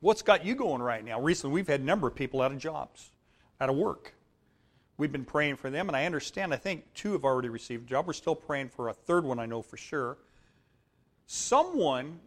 What's 0.00 0.20
got 0.20 0.44
you 0.44 0.54
going 0.54 0.82
right 0.82 1.02
now? 1.02 1.20
Recently, 1.20 1.54
we've 1.54 1.66
had 1.66 1.80
a 1.80 1.84
number 1.84 2.06
of 2.06 2.14
people 2.14 2.42
out 2.42 2.52
of 2.52 2.58
jobs, 2.58 3.10
out 3.60 3.70
of 3.70 3.76
work. 3.76 4.14
We've 4.98 5.10
been 5.10 5.24
praying 5.24 5.56
for 5.56 5.70
them, 5.70 5.88
and 5.88 5.96
I 5.96 6.04
understand, 6.04 6.52
I 6.52 6.58
think 6.58 6.84
two 6.92 7.12
have 7.12 7.24
already 7.24 7.48
received 7.48 7.86
a 7.86 7.90
job. 7.90 8.06
We're 8.06 8.12
still 8.12 8.34
praying 8.34 8.68
for 8.68 8.90
a 8.90 8.92
third 8.92 9.24
one, 9.24 9.38
I 9.38 9.46
know 9.46 9.62
for 9.62 9.78
sure. 9.78 10.18
Someone 11.26 12.20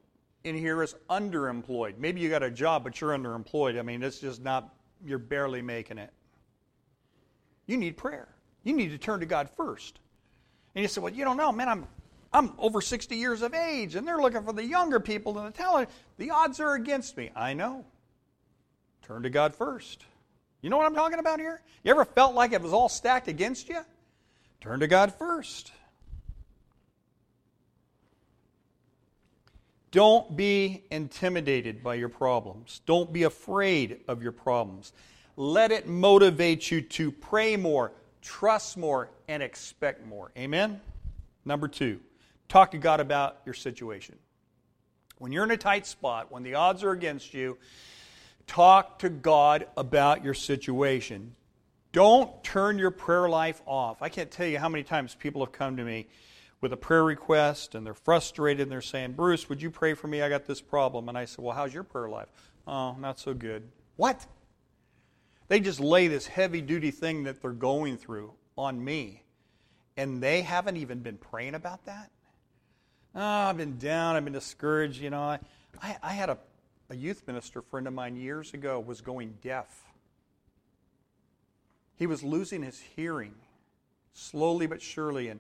in 0.44 0.58
here 0.58 0.82
is 0.82 0.96
underemployed. 1.10 2.00
Maybe 2.00 2.20
you 2.20 2.30
got 2.30 2.42
a 2.42 2.50
job, 2.50 2.84
but 2.84 3.00
you're 3.00 3.12
underemployed. 3.12 3.78
I 3.78 3.84
mean, 3.84 4.02
it's 4.02 4.20
just 4.20 4.44
not, 4.44 4.74
you're 5.06 5.20
barely 5.20 5.62
making 5.62 6.00
it. 6.00 6.12
You 7.68 7.78
need 7.78 7.96
prayer. 7.96 8.28
You 8.64 8.76
need 8.76 8.90
to 8.90 8.98
turn 8.98 9.22
to 9.22 9.26
God 9.26 9.50
first. 9.56 10.00
And 10.76 10.82
you 10.82 10.88
say, 10.88 11.02
well, 11.02 11.14
you 11.14 11.24
don't 11.24 11.38
know, 11.38 11.52
man, 11.52 11.70
I'm, 11.70 11.88
I'm 12.34 12.54
over 12.58 12.82
60 12.82 13.16
years 13.16 13.42
of 13.42 13.54
age, 13.54 13.96
and 13.96 14.08
they're 14.08 14.22
looking 14.22 14.44
for 14.44 14.54
the 14.54 14.64
younger 14.64 15.00
people 15.00 15.34
to 15.36 15.42
the 15.42 15.52
talent. 15.52 15.90
The 16.18 16.32
odds 16.32 16.60
are 16.60 16.74
against 16.74 17.18
me. 17.18 17.32
I 17.36 17.54
know. 17.54 17.86
Turn 19.04 19.24
to 19.24 19.30
God 19.30 19.56
first. 19.56 20.04
You 20.62 20.70
know 20.70 20.78
what 20.78 20.86
I'm 20.86 20.96
talking 20.96 21.20
about 21.20 21.40
here? 21.40 21.62
You 21.84 21.92
ever 21.92 22.06
felt 22.06 22.36
like 22.36 22.52
it 22.52 22.62
was 22.62 22.74
all 22.74 22.90
stacked 22.90 23.28
against 23.28 23.70
you? 23.70 23.80
Turn 24.60 24.80
to 24.82 24.88
God 24.88 25.14
first. 25.14 25.72
Don't 29.92 30.36
be 30.36 30.84
intimidated 30.92 31.82
by 31.82 31.96
your 31.96 32.10
problems. 32.10 32.82
Don't 32.86 33.14
be 33.14 33.24
afraid 33.24 34.02
of 34.08 34.22
your 34.22 34.32
problems. 34.32 34.92
Let 35.38 35.72
it 35.72 35.88
motivate 35.88 36.70
you 36.70 36.82
to 36.82 37.12
pray 37.12 37.56
more, 37.56 37.94
trust 38.22 38.78
more, 38.78 39.10
and 39.28 39.42
expect 39.44 40.06
more. 40.06 40.32
Amen? 40.38 40.82
Number 41.46 41.68
two, 41.68 42.00
talk 42.50 42.72
to 42.72 42.78
God 42.78 43.00
about 43.00 43.38
your 43.46 43.54
situation. 43.54 44.18
When 45.18 45.32
you're 45.32 45.44
in 45.44 45.52
a 45.52 45.58
tight 45.58 45.88
spot, 45.88 46.32
when 46.32 46.44
the 46.44 46.56
odds 46.56 46.84
are 46.84 46.92
against 46.92 47.34
you, 47.34 47.58
talk 48.46 49.00
to 49.00 49.10
God 49.10 49.68
about 49.76 50.24
your 50.24 50.34
situation. 50.34 51.36
Don't 51.92 52.44
turn 52.44 52.78
your 52.78 52.92
prayer 52.92 53.28
life 53.28 53.62
off. 53.66 54.02
I 54.02 54.10
can't 54.10 54.30
tell 54.30 54.46
you 54.46 54.60
how 54.60 54.70
many 54.70 54.84
times 54.84 55.16
people 55.16 55.44
have 55.44 55.52
come 55.52 55.78
to 55.78 55.84
me 55.84 56.08
with 56.62 56.74
a 56.74 56.78
prayer 56.78 57.04
request 57.04 57.76
and 57.76 57.86
they're 57.86 57.94
frustrated 57.94 58.64
and 58.64 58.72
they're 58.72 58.82
saying, 58.82 59.14
Bruce, 59.14 59.50
would 59.50 59.62
you 59.62 59.72
pray 59.72 59.94
for 59.94 60.08
me? 60.08 60.22
I 60.22 60.30
got 60.30 60.46
this 60.46 60.62
problem. 60.62 61.10
And 61.10 61.18
I 61.18 61.26
said, 61.26 61.44
Well, 61.44 61.56
how's 61.56 61.74
your 61.74 61.84
prayer 61.84 62.10
life? 62.10 62.28
Oh, 62.68 62.96
not 63.00 63.20
so 63.20 63.34
good. 63.34 63.64
What? 63.96 64.26
They 65.48 65.60
just 65.60 65.80
lay 65.80 66.08
this 66.08 66.28
heavy 66.28 66.62
duty 66.62 66.92
thing 66.92 67.24
that 67.24 67.42
they're 67.42 67.52
going 67.52 67.98
through 67.98 68.34
on 68.58 68.84
me. 68.84 69.24
And 69.96 70.22
they 70.22 70.42
haven't 70.42 70.78
even 70.78 71.00
been 71.00 71.18
praying 71.18 71.56
about 71.56 71.86
that? 71.86 72.12
Oh, 73.16 73.22
I've 73.22 73.58
been 73.58 73.78
down, 73.78 74.16
I've 74.16 74.24
been 74.24 74.34
discouraged. 74.34 75.02
You 75.02 75.10
know, 75.10 75.22
I, 75.22 75.40
I, 75.82 75.98
I 76.04 76.14
had 76.14 76.30
a, 76.30 76.38
a 76.90 76.96
youth 76.96 77.24
minister 77.26 77.62
friend 77.62 77.88
of 77.88 77.94
mine 77.94 78.16
years 78.16 78.54
ago 78.54 78.80
was 78.80 79.02
going 79.02 79.38
deaf. 79.42 79.84
He 81.96 82.06
was 82.06 82.24
losing 82.24 82.62
his 82.62 82.80
hearing 82.80 83.34
slowly 84.18 84.68
but 84.68 84.82
surely. 84.82 85.30
And 85.30 85.40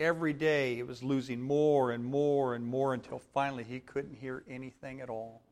every 0.00 0.32
day 0.32 0.78
it 0.78 0.86
was 0.86 1.02
losing 1.02 1.40
more 1.40 1.90
and 1.90 2.04
more 2.04 2.54
and 2.54 2.66
more 2.66 2.94
until 2.94 3.18
finally 3.18 3.64
he 3.64 3.80
couldn't 3.80 4.14
hear 4.14 4.42
anything 4.48 5.00
at 5.00 5.10
all. 5.10 5.42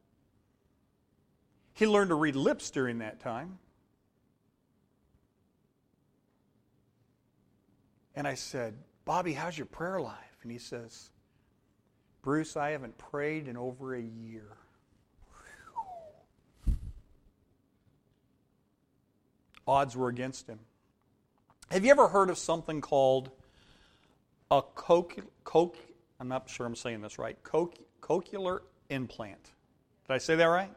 He 1.74 1.86
learned 1.86 2.10
to 2.10 2.14
read 2.14 2.36
lips 2.36 2.70
during 2.70 2.98
that 2.98 3.20
time. 3.20 3.58
And 8.14 8.26
I 8.26 8.34
said, 8.34 8.74
Bobby, 9.04 9.32
how's 9.32 9.56
your 9.56 9.66
prayer 9.66 10.00
life? 10.00 10.38
And 10.42 10.52
he 10.52 10.58
says, 10.58 11.10
Bruce, 12.22 12.56
I 12.56 12.70
haven't 12.70 12.96
prayed 12.98 13.48
in 13.48 13.56
over 13.56 13.94
a 13.94 14.02
year. 14.02 14.56
Odds 19.66 19.96
were 19.96 20.08
against 20.08 20.48
him. 20.48 20.58
Have 21.70 21.84
you 21.84 21.90
ever 21.90 22.08
heard 22.08 22.30
of 22.30 22.36
something 22.36 22.80
called 22.80 23.30
a 24.50 24.62
coch 24.74 25.18
I'm 26.20 26.28
not 26.28 26.48
sure 26.48 26.66
I'm 26.66 26.76
saying 26.76 27.00
this 27.00 27.18
right, 27.18 27.42
coch, 27.42 27.74
cochlear 28.00 28.60
implant. 28.90 29.50
Did 30.06 30.14
I 30.14 30.18
say 30.18 30.36
that 30.36 30.44
right? 30.44 30.70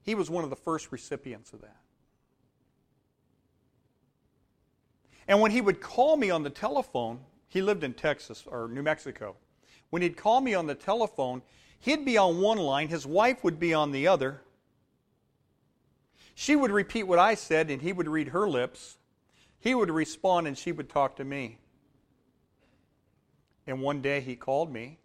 He 0.00 0.16
was 0.16 0.28
one 0.28 0.42
of 0.42 0.50
the 0.50 0.56
first 0.56 0.90
recipients 0.90 1.52
of 1.52 1.60
that. 1.60 1.81
And 5.28 5.40
when 5.40 5.50
he 5.50 5.60
would 5.60 5.80
call 5.80 6.16
me 6.16 6.30
on 6.30 6.42
the 6.42 6.50
telephone, 6.50 7.20
he 7.48 7.62
lived 7.62 7.84
in 7.84 7.94
Texas 7.94 8.44
or 8.46 8.68
New 8.68 8.82
Mexico. 8.82 9.36
When 9.90 10.02
he'd 10.02 10.16
call 10.16 10.40
me 10.40 10.54
on 10.54 10.66
the 10.66 10.74
telephone, 10.74 11.42
he'd 11.80 12.04
be 12.04 12.16
on 12.16 12.40
one 12.40 12.58
line, 12.58 12.88
his 12.88 13.06
wife 13.06 13.44
would 13.44 13.60
be 13.60 13.74
on 13.74 13.92
the 13.92 14.08
other. 14.08 14.40
She 16.34 16.56
would 16.56 16.70
repeat 16.70 17.04
what 17.04 17.18
I 17.18 17.34
said, 17.34 17.70
and 17.70 17.82
he 17.82 17.92
would 17.92 18.08
read 18.08 18.28
her 18.28 18.48
lips. 18.48 18.96
He 19.60 19.74
would 19.74 19.90
respond, 19.90 20.46
and 20.46 20.56
she 20.56 20.72
would 20.72 20.88
talk 20.88 21.16
to 21.16 21.24
me. 21.24 21.58
And 23.66 23.82
one 23.82 24.00
day 24.00 24.20
he 24.20 24.34
called 24.34 24.72
me, 24.72 24.98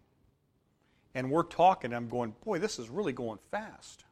and 1.14 1.30
we're 1.30 1.42
talking. 1.44 1.92
I'm 1.92 2.08
going, 2.08 2.34
boy, 2.44 2.58
this 2.58 2.78
is 2.78 2.88
really 2.88 3.12
going 3.12 3.38
fast. 3.50 4.04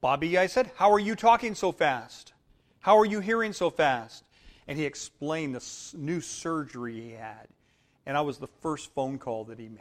Bobby, 0.00 0.36
I 0.36 0.48
said, 0.48 0.70
how 0.76 0.92
are 0.92 0.98
you 0.98 1.14
talking 1.14 1.54
so 1.54 1.72
fast? 1.72 2.34
How 2.80 2.98
are 2.98 3.06
you 3.06 3.20
hearing 3.20 3.54
so 3.54 3.70
fast? 3.70 4.24
And 4.66 4.78
he 4.78 4.84
explained 4.84 5.54
the 5.54 5.96
new 5.96 6.20
surgery 6.20 7.00
he 7.00 7.10
had. 7.12 7.48
And 8.06 8.16
I 8.16 8.20
was 8.22 8.38
the 8.38 8.46
first 8.46 8.92
phone 8.94 9.18
call 9.18 9.44
that 9.44 9.58
he 9.58 9.68
made. 9.68 9.80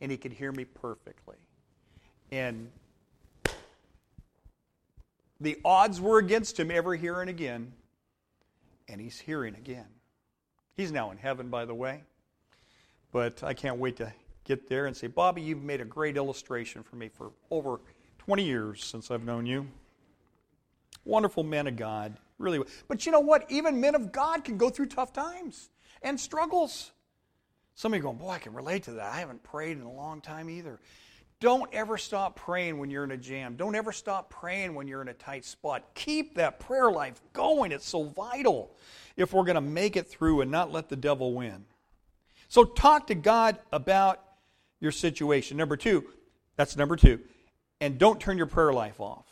And 0.00 0.10
he 0.10 0.16
could 0.16 0.32
hear 0.32 0.52
me 0.52 0.64
perfectly. 0.64 1.36
And 2.30 2.70
the 5.40 5.58
odds 5.64 6.00
were 6.00 6.18
against 6.18 6.58
him 6.58 6.70
ever 6.70 6.94
and 6.94 7.30
again. 7.30 7.72
And 8.88 9.00
he's 9.00 9.18
hearing 9.18 9.54
again. 9.54 9.86
He's 10.74 10.90
now 10.90 11.10
in 11.10 11.18
heaven, 11.18 11.48
by 11.48 11.64
the 11.64 11.74
way. 11.74 12.02
But 13.12 13.42
I 13.44 13.54
can't 13.54 13.78
wait 13.78 13.96
to 13.96 14.12
get 14.44 14.68
there 14.68 14.86
and 14.86 14.96
say, 14.96 15.06
Bobby, 15.06 15.42
you've 15.42 15.62
made 15.62 15.80
a 15.80 15.84
great 15.84 16.16
illustration 16.16 16.82
for 16.82 16.96
me 16.96 17.08
for 17.08 17.30
over 17.50 17.80
20 18.18 18.42
years 18.42 18.84
since 18.84 19.10
I've 19.10 19.24
known 19.24 19.46
you. 19.46 19.66
Wonderful 21.04 21.42
men 21.42 21.66
of 21.66 21.76
God, 21.76 22.16
really. 22.38 22.62
But 22.88 23.06
you 23.06 23.12
know 23.12 23.20
what? 23.20 23.50
Even 23.50 23.80
men 23.80 23.94
of 23.94 24.12
God 24.12 24.44
can 24.44 24.56
go 24.56 24.70
through 24.70 24.86
tough 24.86 25.12
times 25.12 25.70
and 26.02 26.18
struggles. 26.18 26.92
Some 27.74 27.92
of 27.92 27.96
you 27.96 28.02
going, 28.02 28.18
boy, 28.18 28.30
I 28.30 28.38
can 28.38 28.54
relate 28.54 28.84
to 28.84 28.92
that. 28.92 29.12
I 29.12 29.20
haven't 29.20 29.42
prayed 29.42 29.78
in 29.78 29.82
a 29.82 29.92
long 29.92 30.20
time 30.20 30.50
either. 30.50 30.78
Don't 31.40 31.68
ever 31.74 31.98
stop 31.98 32.36
praying 32.36 32.78
when 32.78 32.88
you're 32.88 33.02
in 33.02 33.10
a 33.10 33.16
jam. 33.16 33.56
Don't 33.56 33.74
ever 33.74 33.90
stop 33.90 34.30
praying 34.30 34.76
when 34.76 34.86
you're 34.86 35.02
in 35.02 35.08
a 35.08 35.14
tight 35.14 35.44
spot. 35.44 35.82
Keep 35.94 36.36
that 36.36 36.60
prayer 36.60 36.88
life 36.88 37.20
going. 37.32 37.72
It's 37.72 37.88
so 37.88 38.04
vital 38.04 38.76
if 39.16 39.32
we're 39.32 39.42
going 39.42 39.56
to 39.56 39.60
make 39.60 39.96
it 39.96 40.06
through 40.06 40.42
and 40.42 40.52
not 40.52 40.70
let 40.70 40.88
the 40.88 40.94
devil 40.94 41.34
win. 41.34 41.64
So 42.46 42.62
talk 42.62 43.08
to 43.08 43.16
God 43.16 43.58
about 43.72 44.22
your 44.78 44.92
situation. 44.92 45.56
Number 45.56 45.76
two, 45.76 46.04
that's 46.54 46.76
number 46.76 46.94
two. 46.94 47.18
And 47.80 47.98
don't 47.98 48.20
turn 48.20 48.36
your 48.36 48.46
prayer 48.46 48.72
life 48.72 49.00
off. 49.00 49.26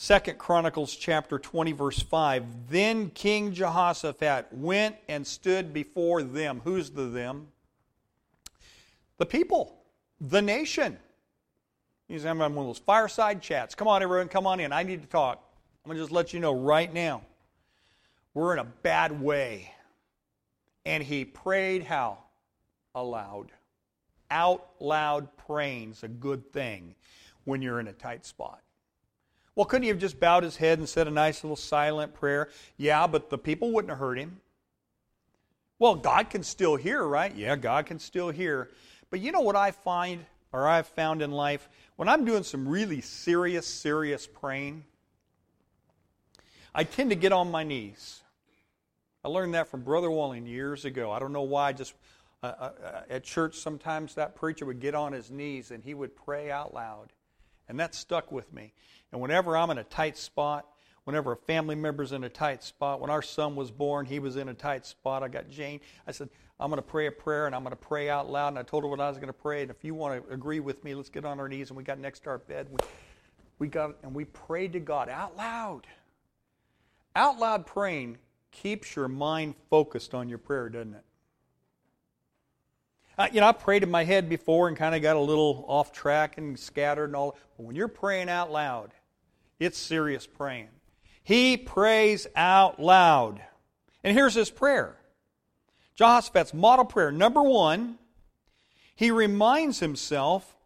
Second 0.00 0.38
Chronicles 0.38 0.94
chapter 0.94 1.40
20, 1.40 1.72
verse 1.72 2.00
5. 2.00 2.70
Then 2.70 3.10
King 3.10 3.52
Jehoshaphat 3.52 4.46
went 4.52 4.94
and 5.08 5.26
stood 5.26 5.74
before 5.74 6.22
them. 6.22 6.60
Who's 6.62 6.90
the 6.90 7.06
them? 7.06 7.48
The 9.16 9.26
people, 9.26 9.76
the 10.20 10.40
nation. 10.40 10.96
He's 12.06 12.22
having 12.22 12.38
one 12.38 12.58
of 12.58 12.66
those 12.66 12.78
fireside 12.78 13.42
chats. 13.42 13.74
Come 13.74 13.88
on, 13.88 14.00
everyone, 14.00 14.28
come 14.28 14.46
on 14.46 14.60
in. 14.60 14.72
I 14.72 14.84
need 14.84 15.02
to 15.02 15.08
talk. 15.08 15.42
I'm 15.84 15.88
going 15.88 15.96
to 15.96 16.02
just 16.04 16.12
let 16.12 16.32
you 16.32 16.38
know 16.38 16.54
right 16.54 16.94
now. 16.94 17.22
We're 18.34 18.52
in 18.52 18.60
a 18.60 18.64
bad 18.64 19.20
way. 19.20 19.72
And 20.86 21.02
he 21.02 21.24
prayed 21.24 21.82
how? 21.82 22.18
Aloud. 22.94 23.50
Out 24.30 24.64
loud 24.78 25.36
praying's 25.36 26.04
a 26.04 26.08
good 26.08 26.52
thing 26.52 26.94
when 27.42 27.62
you're 27.62 27.80
in 27.80 27.88
a 27.88 27.92
tight 27.92 28.24
spot. 28.24 28.60
Well, 29.58 29.64
couldn't 29.64 29.82
he 29.82 29.88
have 29.88 29.98
just 29.98 30.20
bowed 30.20 30.44
his 30.44 30.56
head 30.56 30.78
and 30.78 30.88
said 30.88 31.08
a 31.08 31.10
nice 31.10 31.42
little 31.42 31.56
silent 31.56 32.14
prayer? 32.14 32.48
Yeah, 32.76 33.08
but 33.08 33.28
the 33.28 33.36
people 33.36 33.72
wouldn't 33.72 33.90
have 33.90 33.98
heard 33.98 34.16
him. 34.16 34.40
Well, 35.80 35.96
God 35.96 36.30
can 36.30 36.44
still 36.44 36.76
hear, 36.76 37.02
right? 37.02 37.34
Yeah, 37.34 37.56
God 37.56 37.86
can 37.86 37.98
still 37.98 38.30
hear. 38.30 38.68
But 39.10 39.18
you 39.18 39.32
know 39.32 39.40
what 39.40 39.56
I 39.56 39.72
find, 39.72 40.24
or 40.52 40.68
I've 40.68 40.86
found 40.86 41.22
in 41.22 41.32
life? 41.32 41.68
When 41.96 42.08
I'm 42.08 42.24
doing 42.24 42.44
some 42.44 42.68
really 42.68 43.00
serious, 43.00 43.66
serious 43.66 44.28
praying, 44.28 44.84
I 46.72 46.84
tend 46.84 47.10
to 47.10 47.16
get 47.16 47.32
on 47.32 47.50
my 47.50 47.64
knees. 47.64 48.22
I 49.24 49.28
learned 49.28 49.54
that 49.54 49.66
from 49.66 49.82
Brother 49.82 50.08
Walling 50.08 50.46
years 50.46 50.84
ago. 50.84 51.10
I 51.10 51.18
don't 51.18 51.32
know 51.32 51.42
why. 51.42 51.72
Just 51.72 51.94
uh, 52.44 52.46
uh, 52.46 53.00
at 53.10 53.24
church, 53.24 53.56
sometimes 53.56 54.14
that 54.14 54.36
preacher 54.36 54.66
would 54.66 54.78
get 54.78 54.94
on 54.94 55.12
his 55.12 55.32
knees 55.32 55.72
and 55.72 55.82
he 55.82 55.94
would 55.94 56.14
pray 56.14 56.48
out 56.48 56.72
loud. 56.72 57.12
And 57.68 57.78
that 57.80 57.94
stuck 57.94 58.32
with 58.32 58.52
me. 58.52 58.72
And 59.12 59.20
whenever 59.20 59.56
I'm 59.56 59.70
in 59.70 59.78
a 59.78 59.84
tight 59.84 60.16
spot, 60.16 60.66
whenever 61.04 61.32
a 61.32 61.36
family 61.36 61.74
member's 61.74 62.12
in 62.12 62.24
a 62.24 62.28
tight 62.28 62.62
spot, 62.62 63.00
when 63.00 63.10
our 63.10 63.22
son 63.22 63.56
was 63.56 63.70
born, 63.70 64.06
he 64.06 64.18
was 64.18 64.36
in 64.36 64.48
a 64.48 64.54
tight 64.54 64.86
spot. 64.86 65.22
I 65.22 65.28
got 65.28 65.48
Jane. 65.48 65.80
I 66.06 66.12
said, 66.12 66.28
I'm 66.60 66.70
going 66.70 66.82
to 66.82 66.86
pray 66.86 67.06
a 67.06 67.12
prayer 67.12 67.46
and 67.46 67.54
I'm 67.54 67.62
going 67.62 67.70
to 67.70 67.76
pray 67.76 68.10
out 68.10 68.30
loud. 68.30 68.48
And 68.48 68.58
I 68.58 68.62
told 68.62 68.84
her 68.84 68.88
what 68.88 69.00
I 69.00 69.08
was 69.08 69.18
going 69.18 69.28
to 69.28 69.32
pray. 69.32 69.62
And 69.62 69.70
if 69.70 69.84
you 69.84 69.94
want 69.94 70.26
to 70.26 70.32
agree 70.32 70.60
with 70.60 70.82
me, 70.84 70.94
let's 70.94 71.08
get 71.08 71.24
on 71.24 71.40
our 71.40 71.48
knees. 71.48 71.70
And 71.70 71.76
we 71.76 71.84
got 71.84 71.98
next 71.98 72.24
to 72.24 72.30
our 72.30 72.38
bed. 72.38 72.66
We, 72.70 72.78
we 73.58 73.68
got 73.68 73.96
and 74.02 74.14
we 74.14 74.24
prayed 74.24 74.72
to 74.74 74.80
God 74.80 75.08
out 75.08 75.36
loud. 75.36 75.86
Out 77.14 77.38
loud 77.38 77.66
praying 77.66 78.18
keeps 78.50 78.96
your 78.96 79.08
mind 79.08 79.54
focused 79.70 80.14
on 80.14 80.28
your 80.28 80.38
prayer, 80.38 80.68
doesn't 80.68 80.94
it? 80.94 81.04
You 83.32 83.40
know, 83.40 83.48
I 83.48 83.52
prayed 83.52 83.82
in 83.82 83.90
my 83.90 84.04
head 84.04 84.28
before 84.28 84.68
and 84.68 84.76
kind 84.76 84.94
of 84.94 85.02
got 85.02 85.16
a 85.16 85.20
little 85.20 85.64
off 85.66 85.92
track 85.92 86.38
and 86.38 86.58
scattered 86.58 87.06
and 87.06 87.16
all. 87.16 87.36
But 87.56 87.66
when 87.66 87.74
you're 87.74 87.88
praying 87.88 88.28
out 88.28 88.52
loud, 88.52 88.92
it's 89.58 89.76
serious 89.76 90.26
praying. 90.26 90.68
He 91.24 91.56
prays 91.56 92.28
out 92.36 92.80
loud. 92.80 93.42
And 94.04 94.16
here's 94.16 94.34
his 94.34 94.50
prayer 94.50 94.96
Jehoshaphat's 95.96 96.54
model 96.54 96.84
prayer. 96.84 97.10
Number 97.10 97.42
one, 97.42 97.98
he 98.94 99.10
reminds 99.10 99.80
himself 99.80 100.56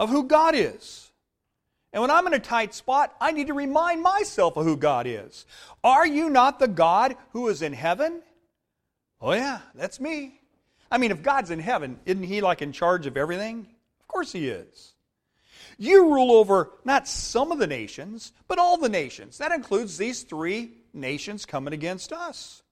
of 0.00 0.08
who 0.08 0.24
God 0.24 0.54
is. 0.54 1.10
And 1.92 2.00
when 2.00 2.10
I'm 2.10 2.26
in 2.26 2.34
a 2.34 2.38
tight 2.38 2.74
spot, 2.74 3.14
I 3.20 3.32
need 3.32 3.46
to 3.46 3.54
remind 3.54 4.02
myself 4.02 4.56
of 4.56 4.64
who 4.64 4.76
God 4.76 5.06
is. 5.06 5.46
Are 5.84 6.06
you 6.06 6.28
not 6.28 6.58
the 6.58 6.68
God 6.68 7.14
who 7.32 7.48
is 7.48 7.62
in 7.62 7.72
heaven? 7.72 8.22
Oh, 9.20 9.32
yeah, 9.32 9.60
that's 9.74 10.00
me. 10.00 10.40
I 10.90 10.98
mean, 10.98 11.10
if 11.10 11.22
God's 11.22 11.50
in 11.50 11.58
heaven, 11.58 11.98
isn't 12.04 12.22
He 12.22 12.40
like 12.40 12.62
in 12.62 12.72
charge 12.72 13.06
of 13.06 13.16
everything? 13.16 13.66
Of 14.00 14.08
course 14.08 14.32
He 14.32 14.48
is. 14.48 14.94
You 15.78 16.12
rule 16.14 16.32
over 16.32 16.70
not 16.84 17.06
some 17.06 17.52
of 17.52 17.58
the 17.58 17.66
nations, 17.66 18.32
but 18.48 18.58
all 18.58 18.78
the 18.78 18.88
nations. 18.88 19.38
That 19.38 19.52
includes 19.52 19.98
these 19.98 20.22
three 20.22 20.72
nations 20.94 21.44
coming 21.44 21.74
against 21.74 22.12
us. 22.12 22.62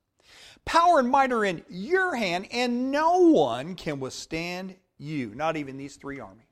Power 0.64 0.98
and 0.98 1.10
might 1.10 1.32
are 1.32 1.44
in 1.44 1.62
your 1.68 2.14
hand, 2.14 2.48
and 2.50 2.90
no 2.90 3.18
one 3.18 3.74
can 3.74 4.00
withstand 4.00 4.76
you, 4.96 5.34
not 5.34 5.56
even 5.56 5.76
these 5.76 5.96
three 5.96 6.20
armies. 6.20 6.44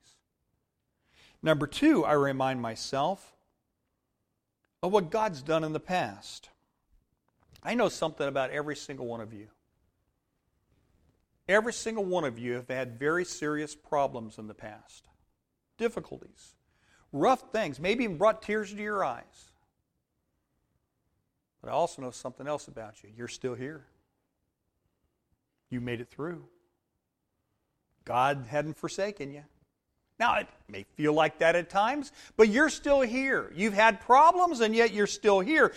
Number 1.41 1.65
two, 1.65 2.05
I 2.05 2.13
remind 2.13 2.61
myself 2.61 3.33
of 4.83 4.91
what 4.91 5.09
God's 5.09 5.41
done 5.41 5.63
in 5.63 5.73
the 5.73 5.79
past. 5.79 6.49
I 7.63 7.73
know 7.73 7.89
something 7.89 8.27
about 8.27 8.51
every 8.51 8.75
single 8.75 9.07
one 9.07 9.21
of 9.21 9.33
you. 9.33 9.47
Every 11.47 11.73
single 11.73 12.05
one 12.05 12.23
of 12.23 12.39
you 12.39 12.53
have 12.53 12.69
had 12.69 12.97
very 12.97 13.25
serious 13.25 13.75
problems 13.75 14.37
in 14.37 14.47
the 14.47 14.53
past, 14.53 15.07
difficulties, 15.77 16.55
rough 17.11 17.51
things, 17.51 17.79
maybe 17.79 18.05
even 18.05 18.17
brought 18.17 18.41
tears 18.41 18.71
to 18.71 18.81
your 18.81 19.03
eyes. 19.03 19.51
But 21.61 21.69
I 21.69 21.73
also 21.73 22.01
know 22.01 22.11
something 22.11 22.47
else 22.47 22.67
about 22.67 23.03
you. 23.03 23.09
You're 23.15 23.27
still 23.27 23.55
here. 23.55 23.85
You 25.69 25.81
made 25.81 26.01
it 26.01 26.09
through. 26.09 26.45
God 28.05 28.45
hadn't 28.49 28.77
forsaken 28.77 29.31
you. 29.31 29.43
Now, 30.19 30.35
it 30.35 30.47
may 30.69 30.83
feel 30.95 31.13
like 31.13 31.39
that 31.39 31.55
at 31.55 31.69
times, 31.69 32.11
but 32.37 32.49
you're 32.49 32.69
still 32.69 33.01
here. 33.01 33.51
You've 33.55 33.73
had 33.73 33.99
problems, 33.99 34.61
and 34.61 34.75
yet 34.75 34.93
you're 34.93 35.07
still 35.07 35.39
here. 35.39 35.73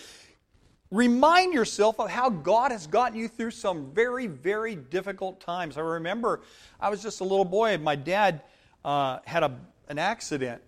Remind 0.89 1.53
yourself 1.53 1.99
of 1.99 2.09
how 2.09 2.29
God 2.29 2.71
has 2.71 2.87
gotten 2.87 3.19
you 3.19 3.27
through 3.27 3.51
some 3.51 3.91
very, 3.91 4.27
very 4.27 4.75
difficult 4.75 5.41
times. 5.41 5.77
I 5.77 5.81
remember 5.81 6.41
I 6.79 6.89
was 6.89 7.03
just 7.03 7.19
a 7.19 7.23
little 7.23 7.45
boy, 7.45 7.71
and 7.71 7.83
my 7.83 7.95
dad 7.95 8.41
uh, 8.85 9.19
had 9.25 9.43
a, 9.43 9.57
an 9.89 9.99
accident 9.99 10.61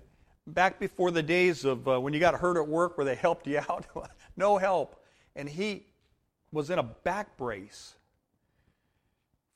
back 0.46 0.80
before 0.80 1.12
the 1.12 1.24
days 1.24 1.64
of 1.64 1.88
uh, 1.88 2.00
when 2.00 2.14
you 2.14 2.20
got 2.20 2.36
hurt 2.36 2.58
at 2.58 2.68
work 2.68 2.98
where 2.98 3.06
they 3.06 3.16
helped 3.16 3.48
you 3.48 3.60
out. 3.70 3.86
no 4.36 4.58
help. 4.58 5.02
And 5.36 5.48
he 5.48 5.86
was 6.52 6.70
in 6.70 6.80
a 6.80 6.84
back 6.84 7.38
brace 7.38 7.96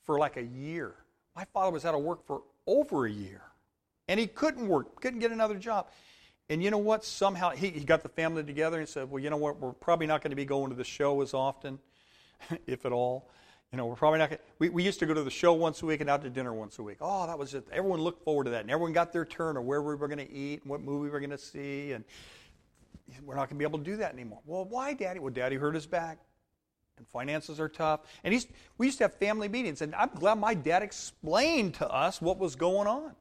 for 0.03 0.17
like 0.17 0.37
a 0.37 0.43
year. 0.43 0.95
My 1.35 1.45
father 1.53 1.71
was 1.71 1.83
out 1.83 1.95
of 1.95 2.01
work 2.01 2.25
for 2.25 2.43
over 2.67 3.05
a 3.05 3.11
year. 3.11 3.41
And 4.07 4.19
he 4.19 4.27
couldn't 4.27 4.67
work, 4.67 5.01
couldn't 5.01 5.19
get 5.19 5.31
another 5.31 5.55
job. 5.55 5.87
And 6.49 6.63
you 6.63 6.71
know 6.71 6.77
what? 6.77 7.05
Somehow 7.05 7.51
he, 7.51 7.69
he 7.69 7.83
got 7.83 8.03
the 8.03 8.09
family 8.09 8.43
together 8.43 8.79
and 8.79 8.87
said, 8.87 9.09
Well, 9.09 9.23
you 9.23 9.29
know 9.29 9.37
what? 9.37 9.59
We're 9.59 9.71
probably 9.71 10.07
not 10.07 10.21
going 10.21 10.31
to 10.31 10.35
be 10.35 10.45
going 10.45 10.69
to 10.69 10.75
the 10.75 10.83
show 10.83 11.21
as 11.21 11.33
often, 11.33 11.79
if 12.67 12.85
at 12.85 12.91
all. 12.91 13.29
You 13.71 13.77
know, 13.77 13.87
we're 13.87 13.95
probably 13.95 14.19
not 14.19 14.29
going 14.29 14.37
to. 14.37 14.43
We, 14.59 14.69
we 14.69 14.83
used 14.83 14.99
to 14.99 15.07
go 15.07 15.15
to 15.15 15.23
the 15.23 15.31
show 15.31 15.53
once 15.53 15.81
a 15.81 15.85
week 15.87 16.01
and 16.01 16.09
out 16.09 16.21
to 16.21 16.29
dinner 16.29 16.53
once 16.53 16.77
a 16.77 16.83
week. 16.83 16.97
Oh, 17.01 17.25
that 17.25 17.39
was 17.39 17.55
it. 17.55 17.65
Everyone 17.71 18.01
looked 18.01 18.23
forward 18.23 18.43
to 18.43 18.51
that. 18.51 18.61
And 18.61 18.69
everyone 18.69 18.93
got 18.93 19.11
their 19.11 19.25
turn 19.25 19.57
of 19.57 19.63
where 19.63 19.81
we 19.81 19.95
were 19.95 20.07
going 20.07 20.19
to 20.19 20.31
eat 20.31 20.61
and 20.61 20.69
what 20.69 20.81
movie 20.81 21.05
we 21.05 21.09
were 21.09 21.19
going 21.19 21.31
to 21.31 21.39
see. 21.39 21.93
And 21.93 22.03
we're 23.23 23.35
not 23.35 23.49
going 23.49 23.57
to 23.57 23.59
be 23.59 23.65
able 23.65 23.79
to 23.79 23.85
do 23.85 23.95
that 23.97 24.13
anymore. 24.13 24.41
Well, 24.45 24.65
why, 24.65 24.93
Daddy? 24.93 25.19
Well, 25.19 25.33
Daddy 25.33 25.55
hurt 25.55 25.73
his 25.73 25.87
back 25.87 26.19
and 26.97 27.07
finances 27.07 27.59
are 27.59 27.69
tough. 27.69 28.01
And 28.23 28.33
he's, 28.33 28.47
we 28.77 28.85
used 28.85 28.99
to 28.99 29.05
have 29.05 29.13
family 29.15 29.47
meetings, 29.47 29.81
and 29.81 29.95
I'm 29.95 30.09
glad 30.09 30.37
my 30.37 30.53
dad 30.53 30.83
explained 30.83 31.75
to 31.75 31.89
us 31.89 32.21
what 32.21 32.37
was 32.37 32.55
going 32.55 32.87
on. 32.87 33.15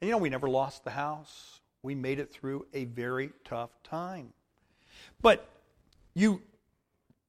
And 0.00 0.08
you 0.08 0.10
know, 0.10 0.18
we 0.18 0.28
never 0.28 0.48
lost 0.48 0.84
the 0.84 0.90
house 0.90 1.60
we 1.86 1.94
made 1.94 2.18
it 2.18 2.32
through 2.32 2.66
a 2.74 2.84
very 2.84 3.30
tough 3.44 3.70
time. 3.82 4.32
But 5.22 5.48
you 6.14 6.42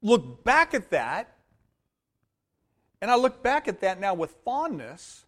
look 0.02 0.44
back 0.44 0.74
at 0.74 0.90
that, 0.90 1.36
and 3.02 3.12
I 3.12 3.16
look 3.16 3.44
back 3.44 3.68
at 3.68 3.80
that 3.82 4.00
now 4.00 4.14
with 4.14 4.36
fondness, 4.44 5.26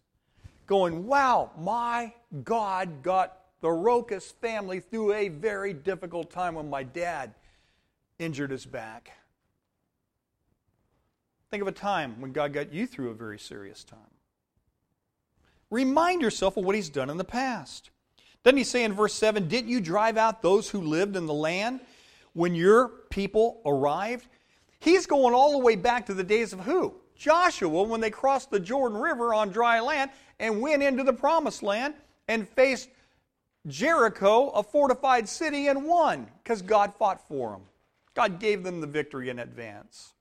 going, 0.66 1.06
wow, 1.06 1.50
my 1.58 2.12
God 2.44 3.02
got 3.02 3.38
the 3.60 3.68
Rokas 3.68 4.32
family 4.34 4.80
through 4.80 5.12
a 5.12 5.28
very 5.28 5.72
difficult 5.72 6.30
time 6.30 6.54
when 6.54 6.68
my 6.68 6.82
dad 6.82 7.34
injured 8.18 8.50
his 8.50 8.66
back. 8.66 9.12
Think 11.50 11.62
of 11.62 11.68
a 11.68 11.72
time 11.72 12.20
when 12.20 12.32
God 12.32 12.52
got 12.52 12.72
you 12.72 12.86
through 12.86 13.10
a 13.10 13.14
very 13.14 13.38
serious 13.38 13.84
time. 13.84 13.98
Remind 15.70 16.20
yourself 16.20 16.56
of 16.56 16.64
what 16.64 16.74
He's 16.74 16.88
done 16.88 17.10
in 17.10 17.16
the 17.16 17.24
past. 17.24 17.90
Doesn't 18.42 18.56
he 18.56 18.64
say 18.64 18.84
in 18.84 18.92
verse 18.92 19.14
7 19.14 19.48
Didn't 19.48 19.70
you 19.70 19.80
drive 19.80 20.16
out 20.16 20.42
those 20.42 20.70
who 20.70 20.80
lived 20.80 21.16
in 21.16 21.26
the 21.26 21.34
land 21.34 21.80
when 22.32 22.54
your 22.54 22.88
people 23.10 23.60
arrived? 23.64 24.26
He's 24.78 25.06
going 25.06 25.34
all 25.34 25.52
the 25.52 25.58
way 25.58 25.76
back 25.76 26.06
to 26.06 26.14
the 26.14 26.24
days 26.24 26.52
of 26.52 26.60
who? 26.60 26.94
Joshua, 27.14 27.82
when 27.82 28.00
they 28.00 28.10
crossed 28.10 28.50
the 28.50 28.60
Jordan 28.60 28.98
River 28.98 29.34
on 29.34 29.50
dry 29.50 29.80
land 29.80 30.10
and 30.38 30.62
went 30.62 30.82
into 30.82 31.04
the 31.04 31.12
promised 31.12 31.62
land 31.62 31.94
and 32.28 32.48
faced 32.48 32.88
Jericho, 33.66 34.48
a 34.50 34.62
fortified 34.62 35.28
city, 35.28 35.68
and 35.68 35.84
won 35.84 36.28
because 36.42 36.62
God 36.62 36.94
fought 36.94 37.28
for 37.28 37.50
them. 37.50 37.62
God 38.14 38.40
gave 38.40 38.62
them 38.62 38.80
the 38.80 38.86
victory 38.86 39.28
in 39.28 39.38
advance. 39.38 40.14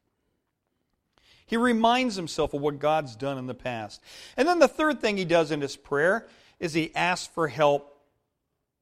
He 1.45 1.55
reminds 1.55 2.15
himself 2.15 2.53
of 2.53 2.61
what 2.61 2.79
God's 2.79 3.15
done 3.15 3.37
in 3.37 3.47
the 3.47 3.55
past. 3.55 4.01
And 4.35 4.47
then 4.47 4.59
the 4.59 4.67
third 4.67 4.99
thing 4.99 5.15
he 5.15 5.25
does 5.25 5.51
in 5.51 5.61
his 5.61 5.77
prayer 5.77 6.27
is 6.59 6.73
he 6.73 6.93
asks 6.93 7.33
for 7.33 7.47
help 7.47 7.98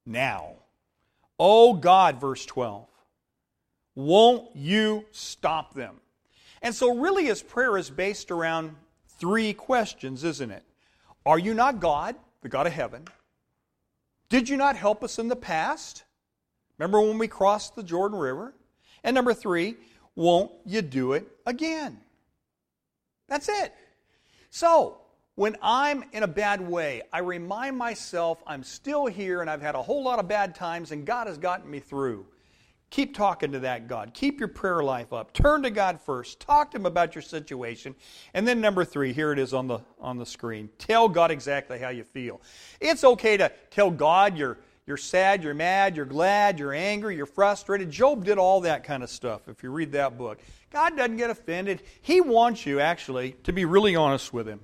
now. 0.07 0.53
Oh 1.39 1.73
God, 1.73 2.19
verse 2.19 2.45
12, 2.45 2.87
won't 3.95 4.55
you 4.55 5.05
stop 5.11 5.73
them? 5.73 5.95
And 6.61 6.73
so, 6.73 6.97
really, 6.97 7.25
his 7.25 7.43
prayer 7.43 7.77
is 7.77 7.89
based 7.89 8.31
around 8.31 8.75
three 9.19 9.53
questions, 9.53 10.23
isn't 10.23 10.51
it? 10.51 10.63
Are 11.25 11.37
you 11.37 11.53
not 11.53 11.79
God, 11.79 12.15
the 12.41 12.49
God 12.49 12.67
of 12.67 12.73
heaven? 12.73 13.07
Did 14.29 14.49
you 14.49 14.57
not 14.57 14.75
help 14.75 15.03
us 15.03 15.19
in 15.19 15.27
the 15.27 15.35
past? 15.35 16.03
Remember 16.77 17.01
when 17.01 17.17
we 17.17 17.27
crossed 17.27 17.75
the 17.75 17.83
Jordan 17.83 18.17
River? 18.17 18.53
And 19.03 19.13
number 19.13 19.33
three, 19.33 19.75
won't 20.15 20.51
you 20.65 20.81
do 20.81 21.13
it 21.13 21.27
again? 21.45 21.99
That's 23.27 23.49
it. 23.49 23.73
So, 24.49 24.97
when 25.37 25.55
I'm 25.61 26.03
in 26.13 26.23
a 26.23 26.27
bad 26.27 26.67
way, 26.67 27.03
I 27.13 27.19
remind 27.19 27.77
myself 27.77 28.41
I'm 28.47 28.63
still 28.63 29.05
here 29.05 29.41
and 29.41 29.49
I've 29.51 29.61
had 29.61 29.75
a 29.75 29.81
whole 29.83 30.03
lot 30.03 30.17
of 30.17 30.27
bad 30.27 30.55
times 30.55 30.91
and 30.91 31.05
God 31.05 31.27
has 31.27 31.37
gotten 31.37 31.69
me 31.69 31.79
through. 31.79 32.25
Keep 32.89 33.15
talking 33.15 33.51
to 33.51 33.59
that 33.59 33.87
God. 33.87 34.15
Keep 34.15 34.39
your 34.39 34.47
prayer 34.47 34.81
life 34.81 35.13
up. 35.13 35.33
Turn 35.33 35.61
to 35.61 35.69
God 35.69 36.01
first. 36.01 36.39
Talk 36.39 36.71
to 36.71 36.77
Him 36.77 36.87
about 36.87 37.13
your 37.13 37.21
situation. 37.21 37.93
And 38.33 38.47
then, 38.47 38.61
number 38.61 38.83
three, 38.83 39.13
here 39.13 39.31
it 39.31 39.37
is 39.37 39.53
on 39.53 39.67
the, 39.67 39.79
on 40.01 40.17
the 40.17 40.25
screen. 40.25 40.69
Tell 40.79 41.07
God 41.07 41.29
exactly 41.29 41.77
how 41.77 41.89
you 41.89 42.03
feel. 42.03 42.41
It's 42.81 43.03
okay 43.03 43.37
to 43.37 43.51
tell 43.69 43.91
God 43.91 44.39
you're, 44.39 44.57
you're 44.87 44.97
sad, 44.97 45.43
you're 45.43 45.53
mad, 45.53 45.95
you're 45.95 46.05
glad, 46.05 46.57
you're 46.57 46.73
angry, 46.73 47.15
you're 47.15 47.27
frustrated. 47.27 47.91
Job 47.91 48.25
did 48.25 48.39
all 48.39 48.61
that 48.61 48.83
kind 48.83 49.03
of 49.03 49.09
stuff 49.11 49.47
if 49.47 49.61
you 49.61 49.69
read 49.69 49.91
that 49.91 50.17
book. 50.17 50.39
God 50.71 50.97
doesn't 50.97 51.17
get 51.17 51.29
offended. 51.29 51.83
He 52.01 52.21
wants 52.21 52.65
you, 52.65 52.79
actually, 52.79 53.33
to 53.43 53.53
be 53.53 53.65
really 53.65 53.95
honest 53.95 54.33
with 54.33 54.47
Him. 54.47 54.61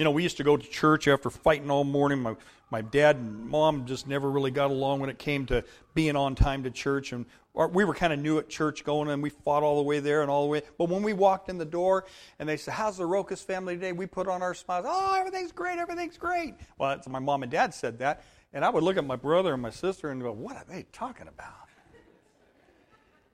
You 0.00 0.04
know, 0.04 0.12
we 0.12 0.22
used 0.22 0.38
to 0.38 0.44
go 0.44 0.56
to 0.56 0.66
church 0.66 1.08
after 1.08 1.28
fighting 1.28 1.70
all 1.70 1.84
morning. 1.84 2.22
My, 2.22 2.34
my 2.70 2.80
dad 2.80 3.16
and 3.16 3.46
mom 3.46 3.84
just 3.84 4.08
never 4.08 4.30
really 4.30 4.50
got 4.50 4.70
along 4.70 5.00
when 5.00 5.10
it 5.10 5.18
came 5.18 5.44
to 5.48 5.62
being 5.92 6.16
on 6.16 6.34
time 6.34 6.62
to 6.62 6.70
church. 6.70 7.12
And 7.12 7.26
we 7.52 7.84
were 7.84 7.92
kind 7.92 8.10
of 8.10 8.18
new 8.18 8.38
at 8.38 8.48
church 8.48 8.82
going, 8.82 9.10
and 9.10 9.22
we 9.22 9.28
fought 9.28 9.62
all 9.62 9.76
the 9.76 9.82
way 9.82 10.00
there 10.00 10.22
and 10.22 10.30
all 10.30 10.44
the 10.44 10.48
way. 10.48 10.62
But 10.78 10.88
when 10.88 11.02
we 11.02 11.12
walked 11.12 11.50
in 11.50 11.58
the 11.58 11.66
door 11.66 12.06
and 12.38 12.48
they 12.48 12.56
said, 12.56 12.72
How's 12.72 12.96
the 12.96 13.04
Rokas 13.04 13.44
family 13.44 13.74
today? 13.74 13.92
We 13.92 14.06
put 14.06 14.26
on 14.26 14.40
our 14.40 14.54
smiles. 14.54 14.86
Oh, 14.88 15.16
everything's 15.18 15.52
great. 15.52 15.78
Everything's 15.78 16.16
great. 16.16 16.54
Well, 16.78 16.98
my 17.06 17.18
mom 17.18 17.42
and 17.42 17.52
dad 17.52 17.74
said 17.74 17.98
that. 17.98 18.24
And 18.54 18.64
I 18.64 18.70
would 18.70 18.82
look 18.82 18.96
at 18.96 19.04
my 19.04 19.16
brother 19.16 19.52
and 19.52 19.60
my 19.60 19.68
sister 19.68 20.08
and 20.08 20.22
go, 20.22 20.32
What 20.32 20.56
are 20.56 20.64
they 20.66 20.86
talking 20.94 21.28
about? 21.28 21.68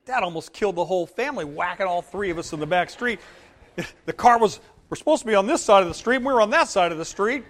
Dad 0.05 0.25
almost 0.25 0.53
killed 0.53 0.75
the 0.75 0.85
whole 0.85 1.07
family, 1.07 1.45
whacking 1.45 1.87
all 1.87 2.03
three 2.03 2.31
of 2.31 2.39
us 2.39 2.53
in 2.53 2.59
the 2.59 2.67
back 2.67 2.91
street. 2.91 3.21
The 4.07 4.13
car 4.15 4.39
was, 4.39 4.59
we're 4.89 4.97
supposed 4.97 5.23
to 5.23 5.27
be 5.27 5.35
on 5.35 5.47
this 5.47 5.63
side 5.63 5.83
of 5.83 5.89
the 5.89 5.95
street, 5.95 6.17
and 6.17 6.27
we 6.27 6.33
were 6.33 6.41
on 6.41 6.51
that 6.51 6.69
side 6.69 6.93
of 6.93 6.99
the 6.99 7.05
street. 7.05 7.45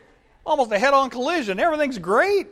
Almost 0.45 0.73
a 0.73 0.79
head 0.79 0.95
on 0.95 1.11
collision. 1.11 1.61
Everything's 1.61 1.99
great. 1.99 2.47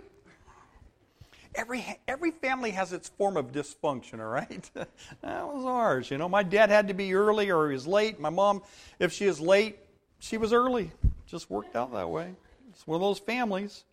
Every, 1.54 1.84
every 2.08 2.32
family 2.32 2.72
has 2.72 2.92
its 2.92 3.08
form 3.08 3.36
of 3.36 3.52
dysfunction, 3.52 4.18
all 4.18 4.26
right? 4.26 4.70
that 4.74 5.46
was 5.46 5.64
ours. 5.64 6.10
You 6.10 6.18
know, 6.18 6.28
my 6.28 6.42
dad 6.42 6.68
had 6.68 6.88
to 6.88 6.94
be 6.94 7.14
early 7.14 7.50
or 7.50 7.68
he 7.68 7.74
was 7.74 7.86
late. 7.86 8.18
My 8.18 8.30
mom, 8.30 8.62
if 8.98 9.12
she 9.12 9.26
is 9.26 9.40
late, 9.40 9.78
she 10.18 10.36
was 10.36 10.52
early. 10.52 10.90
Just 11.26 11.50
worked 11.50 11.76
out 11.76 11.92
that 11.92 12.10
way. 12.10 12.34
It's 12.70 12.86
one 12.86 12.96
of 12.96 13.02
those 13.02 13.20
families. 13.20 13.84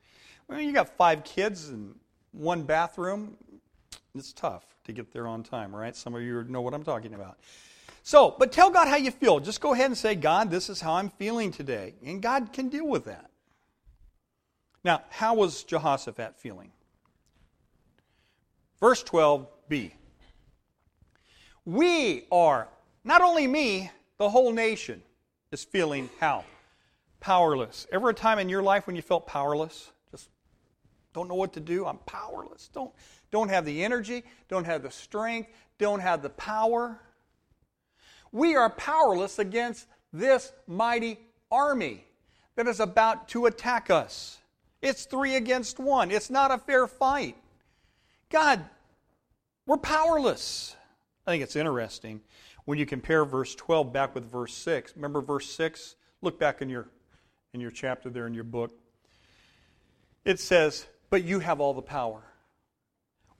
Well, 0.47 0.59
you 0.59 0.73
got 0.73 0.89
five 0.97 1.23
kids 1.23 1.69
and 1.69 1.93
one 2.31 2.63
bathroom. 2.63 3.37
It's 4.15 4.33
tough 4.33 4.65
to 4.85 4.91
get 4.91 5.13
there 5.13 5.27
on 5.27 5.43
time, 5.43 5.73
right? 5.73 5.95
Some 5.95 6.15
of 6.15 6.23
you 6.23 6.43
know 6.45 6.61
what 6.61 6.73
I'm 6.73 6.83
talking 6.83 7.13
about. 7.13 7.37
So, 8.03 8.35
but 8.37 8.51
tell 8.51 8.69
God 8.69 8.87
how 8.87 8.95
you 8.95 9.11
feel. 9.11 9.39
Just 9.39 9.61
go 9.61 9.73
ahead 9.73 9.87
and 9.87 9.97
say, 9.97 10.15
God, 10.15 10.49
this 10.49 10.69
is 10.69 10.81
how 10.81 10.93
I'm 10.93 11.09
feeling 11.09 11.51
today. 11.51 11.93
And 12.03 12.21
God 12.21 12.51
can 12.51 12.69
deal 12.69 12.87
with 12.87 13.05
that. 13.05 13.29
Now, 14.83 15.03
how 15.09 15.35
was 15.35 15.63
Jehoshaphat 15.63 16.39
feeling? 16.39 16.71
Verse 18.79 19.03
12b. 19.03 19.91
We 21.65 22.25
are, 22.31 22.67
not 23.03 23.21
only 23.21 23.45
me, 23.45 23.91
the 24.17 24.29
whole 24.29 24.51
nation 24.51 25.03
is 25.51 25.63
feeling 25.63 26.09
how? 26.19 26.43
Powerless. 27.19 27.85
Ever 27.91 28.09
a 28.09 28.13
time 28.13 28.39
in 28.39 28.49
your 28.49 28.63
life 28.63 28.87
when 28.87 28.95
you 28.95 29.03
felt 29.03 29.27
powerless? 29.27 29.91
Just 30.09 30.29
don't 31.13 31.27
know 31.27 31.35
what 31.35 31.53
to 31.53 31.59
do? 31.59 31.85
I'm 31.85 31.99
powerless. 31.99 32.69
Don't, 32.73 32.91
don't 33.29 33.49
have 33.49 33.63
the 33.65 33.83
energy, 33.83 34.23
don't 34.49 34.65
have 34.65 34.81
the 34.81 34.89
strength, 34.89 35.49
don't 35.77 35.99
have 35.99 36.23
the 36.23 36.31
power. 36.31 36.99
We 38.31 38.55
are 38.55 38.69
powerless 38.69 39.39
against 39.39 39.87
this 40.13 40.51
mighty 40.67 41.19
army 41.51 42.05
that 42.55 42.67
is 42.67 42.79
about 42.79 43.27
to 43.29 43.45
attack 43.45 43.89
us. 43.89 44.39
It's 44.81 45.05
three 45.05 45.35
against 45.35 45.79
one. 45.79 46.11
It's 46.11 46.29
not 46.29 46.51
a 46.51 46.57
fair 46.57 46.87
fight. 46.87 47.35
God, 48.29 48.63
we're 49.65 49.77
powerless. 49.77 50.75
I 51.27 51.31
think 51.31 51.43
it's 51.43 51.55
interesting 51.55 52.21
when 52.65 52.77
you 52.77 52.85
compare 52.85 53.25
verse 53.25 53.53
12 53.55 53.93
back 53.93 54.15
with 54.15 54.29
verse 54.29 54.53
6. 54.53 54.95
Remember 54.95 55.21
verse 55.21 55.49
6? 55.51 55.95
Look 56.21 56.39
back 56.39 56.61
in 56.61 56.69
your 56.69 56.87
in 57.53 57.59
your 57.59 57.71
chapter 57.71 58.09
there 58.09 58.27
in 58.27 58.33
your 58.33 58.45
book. 58.45 58.71
It 60.23 60.39
says, 60.39 60.85
"But 61.09 61.23
you 61.23 61.39
have 61.39 61.59
all 61.59 61.73
the 61.73 61.81
power." 61.81 62.23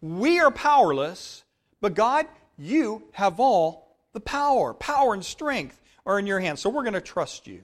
We 0.01 0.39
are 0.39 0.51
powerless, 0.51 1.43
but 1.79 1.93
God, 1.93 2.27
you 2.57 3.07
have 3.13 3.39
all 3.39 3.90
the 4.13 4.19
power. 4.19 4.73
Power 4.73 5.13
and 5.13 5.23
strength 5.23 5.81
are 6.05 6.19
in 6.19 6.27
your 6.27 6.39
hands. 6.39 6.61
So 6.61 6.69
we're 6.69 6.83
going 6.83 6.93
to 6.93 7.01
trust 7.01 7.47
you. 7.47 7.63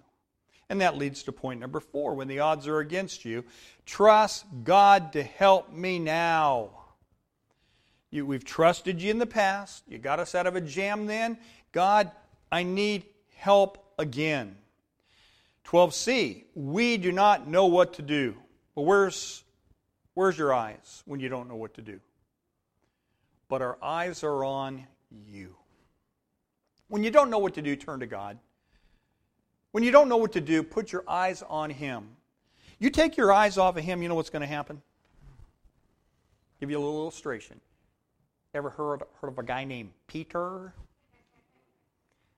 And 0.70 0.82
that 0.82 0.98
leads 0.98 1.24
to 1.24 1.32
point 1.32 1.60
number 1.60 1.80
4 1.80 2.14
when 2.16 2.28
the 2.28 2.40
odds 2.40 2.68
are 2.68 2.80
against 2.80 3.24
you, 3.24 3.46
trust 3.86 4.46
God 4.64 5.14
to 5.14 5.24
help 5.24 5.72
me 5.72 5.98
now. 5.98 6.70
You, 8.10 8.26
we've 8.26 8.44
trusted 8.44 9.02
you 9.02 9.12
in 9.12 9.18
the 9.18 9.26
past. 9.26 9.84
You 9.88 9.98
got 9.98 10.20
us 10.20 10.36
out 10.36 10.48
of 10.48 10.56
a 10.56 10.62
jam 10.62 11.06
then. 11.06 11.38
God, 11.72 12.12
I 12.52 12.64
need 12.64 13.06
help 13.36 13.78
again. 13.98 14.58
12c, 15.66 16.46
we 16.56 16.98
do 16.98 17.12
not 17.12 17.48
know 17.48 17.66
what 17.66 17.94
to 17.94 18.02
do. 18.02 18.36
But 18.76 18.84
where's, 18.84 19.44
where's 20.14 20.38
your 20.38 20.54
eyes 20.54 21.04
when 21.06 21.20
you 21.20 21.30
don't 21.30 21.50
know 21.50 21.56
what 21.56 21.74
to 21.76 21.82
do? 21.82 22.00
But 23.50 23.62
our 23.62 23.78
eyes 23.82 24.24
are 24.24 24.44
on 24.44 24.86
you. 25.10 25.56
When 26.89 27.04
you 27.04 27.12
don't 27.12 27.30
know 27.30 27.39
what 27.39 27.54
to 27.56 27.62
do, 27.62 27.76
turn 27.76 28.00
to 28.00 28.06
God. 28.06 28.38
When 29.71 29.84
you 29.84 29.91
don't 29.91 30.10
know 30.10 30.17
what 30.17 30.32
to 30.34 30.41
do, 30.41 30.63
put 30.63 30.91
your 30.91 31.04
eyes 31.08 31.43
on 31.47 31.69
Him. 31.69 32.08
You 32.80 32.89
take 32.89 33.17
your 33.17 33.32
eyes 33.32 33.58
off 33.58 33.78
of 33.78 33.84
Him, 33.84 34.02
you 34.02 34.10
know 34.10 34.15
what's 34.15 34.30
going 34.30 34.41
to 34.41 34.47
happen? 34.47 34.82
Give 36.60 36.71
you 36.71 36.78
a 36.78 36.80
little 36.80 37.02
illustration. 37.02 37.60
Ever 38.54 38.69
heard, 38.69 39.04
heard 39.21 39.28
of 39.28 39.38
a 39.38 39.43
guy 39.43 39.63
named 39.63 39.91
Peter? 40.08 40.73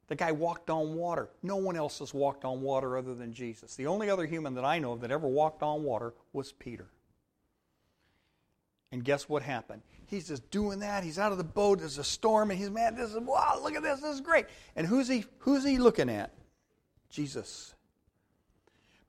The 0.07 0.15
guy 0.15 0.31
walked 0.31 0.69
on 0.69 0.95
water. 0.95 1.29
No 1.43 1.55
one 1.55 1.75
else 1.75 1.99
has 1.99 2.13
walked 2.13 2.43
on 2.43 2.62
water 2.62 2.97
other 2.97 3.13
than 3.13 3.31
Jesus. 3.31 3.75
The 3.75 3.85
only 3.85 4.09
other 4.09 4.25
human 4.25 4.55
that 4.55 4.65
I 4.65 4.79
know 4.79 4.93
of 4.93 5.01
that 5.01 5.12
ever 5.12 5.27
walked 5.27 5.62
on 5.62 5.83
water 5.83 6.13
was 6.33 6.51
Peter. 6.51 6.88
And 8.91 9.04
guess 9.04 9.30
what 9.30 9.43
happened? 9.43 9.82
He's 10.08 10.28
just 10.28 10.49
doing 10.49 10.80
that. 10.80 11.04
He's 11.04 11.19
out 11.19 11.32
of 11.32 11.38
the 11.38 11.43
boat. 11.43 11.80
There's 11.80 11.99
a 11.99 12.04
storm, 12.04 12.49
and 12.49 12.60
he's 12.60 12.71
man. 12.71 12.95
This 12.95 13.12
is 13.12 13.19
wow. 13.19 13.60
Look 13.62 13.75
at 13.75 13.84
this. 13.84 14.02
This 14.02 14.15
is 14.15 14.21
great. 14.21 14.45
And 14.75 14.88
who's 14.88 15.08
he? 15.08 15.25
Who's 15.39 15.63
he 15.63 15.78
looking 15.78 16.10
at? 16.10 16.34
Jesus. 17.10 17.75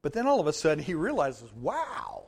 But 0.02 0.12
then 0.12 0.26
all 0.26 0.40
of 0.40 0.46
a 0.46 0.52
sudden 0.52 0.82
he 0.82 0.94
realizes, 0.94 1.52
wow. 1.54 2.24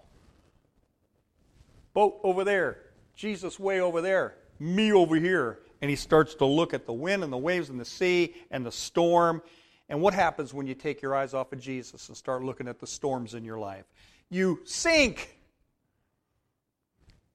Boat 1.94 2.20
over 2.22 2.44
there. 2.44 2.78
Jesus 3.14 3.58
way 3.58 3.80
over 3.80 4.00
there 4.00 4.34
me 4.62 4.92
over 4.92 5.16
here. 5.16 5.60
And 5.80 5.90
he 5.90 5.96
starts 5.96 6.36
to 6.36 6.44
look 6.44 6.72
at 6.72 6.86
the 6.86 6.92
wind 6.92 7.24
and 7.24 7.32
the 7.32 7.38
waves 7.38 7.68
and 7.68 7.78
the 7.80 7.84
sea 7.84 8.34
and 8.50 8.64
the 8.64 8.72
storm. 8.72 9.42
And 9.88 10.00
what 10.00 10.14
happens 10.14 10.54
when 10.54 10.66
you 10.66 10.74
take 10.74 11.02
your 11.02 11.14
eyes 11.14 11.34
off 11.34 11.52
of 11.52 11.60
Jesus 11.60 12.08
and 12.08 12.16
start 12.16 12.44
looking 12.44 12.68
at 12.68 12.78
the 12.78 12.86
storms 12.86 13.34
in 13.34 13.44
your 13.44 13.58
life? 13.58 13.84
You 14.30 14.60
sink. 14.64 15.38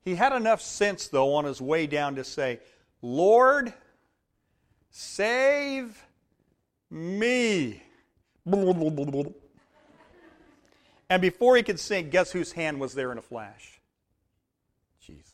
He 0.07 0.15
had 0.15 0.31
enough 0.31 0.61
sense, 0.61 1.09
though, 1.09 1.33
on 1.33 1.43
his 1.43 1.59
way 1.59 1.85
down 1.85 2.15
to 2.15 2.23
say, 2.23 2.61
Lord, 3.01 3.73
save 4.89 6.01
me. 6.89 7.83
And 8.45 8.71
before 11.19 11.57
he 11.57 11.63
could 11.63 11.77
sink, 11.77 12.09
guess 12.09 12.31
whose 12.31 12.53
hand 12.53 12.79
was 12.79 12.93
there 12.93 13.11
in 13.11 13.17
a 13.17 13.21
flash? 13.21 13.81
Jesus. 15.01 15.33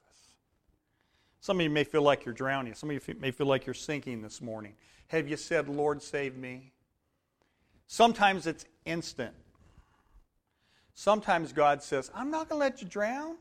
Some 1.40 1.60
of 1.60 1.64
you 1.64 1.70
may 1.70 1.84
feel 1.84 2.02
like 2.02 2.26
you're 2.26 2.34
drowning. 2.34 2.74
Some 2.74 2.90
of 2.90 3.08
you 3.08 3.16
may 3.20 3.30
feel 3.30 3.46
like 3.46 3.68
you're 3.68 3.76
sinking 3.76 4.24
this 4.24 4.42
morning. 4.42 4.74
Have 5.10 5.30
you 5.30 5.38
said, 5.38 5.70
Lord, 5.70 6.02
save 6.02 6.36
me? 6.36 6.72
Sometimes 7.86 8.48
it's 8.48 8.66
instant. 8.86 9.36
Sometimes 10.96 11.54
God 11.54 11.84
says, 11.84 12.10
I'm 12.16 12.32
not 12.32 12.50
going 12.50 12.60
to 12.60 12.66
let 12.66 12.82
you 12.82 12.88
drown. 12.88 13.36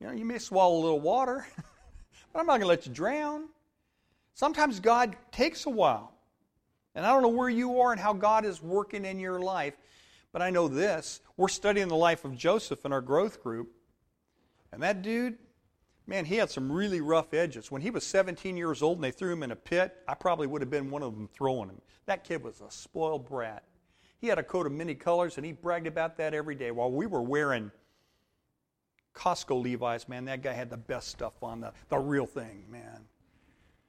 You 0.00 0.08
know, 0.08 0.12
you 0.12 0.24
may 0.24 0.38
swallow 0.38 0.76
a 0.76 0.82
little 0.82 1.00
water, 1.00 1.46
but 2.32 2.40
I'm 2.40 2.46
not 2.46 2.52
going 2.52 2.62
to 2.62 2.66
let 2.66 2.86
you 2.86 2.92
drown. 2.92 3.48
Sometimes 4.34 4.80
God 4.80 5.16
takes 5.30 5.66
a 5.66 5.70
while. 5.70 6.12
And 6.94 7.04
I 7.04 7.12
don't 7.12 7.22
know 7.22 7.28
where 7.28 7.48
you 7.48 7.80
are 7.80 7.92
and 7.92 8.00
how 8.00 8.12
God 8.12 8.44
is 8.44 8.62
working 8.62 9.04
in 9.04 9.18
your 9.18 9.40
life, 9.40 9.74
but 10.32 10.42
I 10.42 10.50
know 10.50 10.68
this. 10.68 11.20
We're 11.36 11.48
studying 11.48 11.88
the 11.88 11.96
life 11.96 12.24
of 12.24 12.36
Joseph 12.36 12.84
in 12.84 12.92
our 12.92 13.00
growth 13.00 13.42
group. 13.42 13.72
And 14.72 14.82
that 14.82 15.02
dude, 15.02 15.38
Man, 16.06 16.26
he 16.26 16.36
had 16.36 16.50
some 16.50 16.70
really 16.70 17.00
rough 17.00 17.32
edges. 17.32 17.70
When 17.70 17.80
he 17.80 17.90
was 17.90 18.04
17 18.04 18.56
years 18.56 18.82
old 18.82 18.98
and 18.98 19.04
they 19.04 19.10
threw 19.10 19.32
him 19.32 19.42
in 19.42 19.52
a 19.52 19.56
pit, 19.56 19.96
I 20.06 20.14
probably 20.14 20.46
would 20.46 20.60
have 20.60 20.70
been 20.70 20.90
one 20.90 21.02
of 21.02 21.14
them 21.14 21.28
throwing 21.32 21.70
him. 21.70 21.80
That 22.06 22.24
kid 22.24 22.42
was 22.42 22.60
a 22.60 22.70
spoiled 22.70 23.26
brat. 23.26 23.64
He 24.18 24.26
had 24.26 24.38
a 24.38 24.42
coat 24.42 24.66
of 24.66 24.72
many 24.72 24.94
colors 24.94 25.38
and 25.38 25.46
he 25.46 25.52
bragged 25.52 25.86
about 25.86 26.18
that 26.18 26.34
every 26.34 26.54
day. 26.54 26.70
While 26.70 26.90
we 26.90 27.06
were 27.06 27.22
wearing 27.22 27.70
Costco 29.14 29.62
Levi's, 29.62 30.08
man, 30.08 30.24
that 30.26 30.42
guy 30.42 30.52
had 30.52 30.70
the 30.70 30.76
best 30.76 31.08
stuff 31.08 31.42
on, 31.42 31.60
the, 31.60 31.72
the 31.88 31.98
real 31.98 32.26
thing, 32.26 32.64
man. 32.68 33.00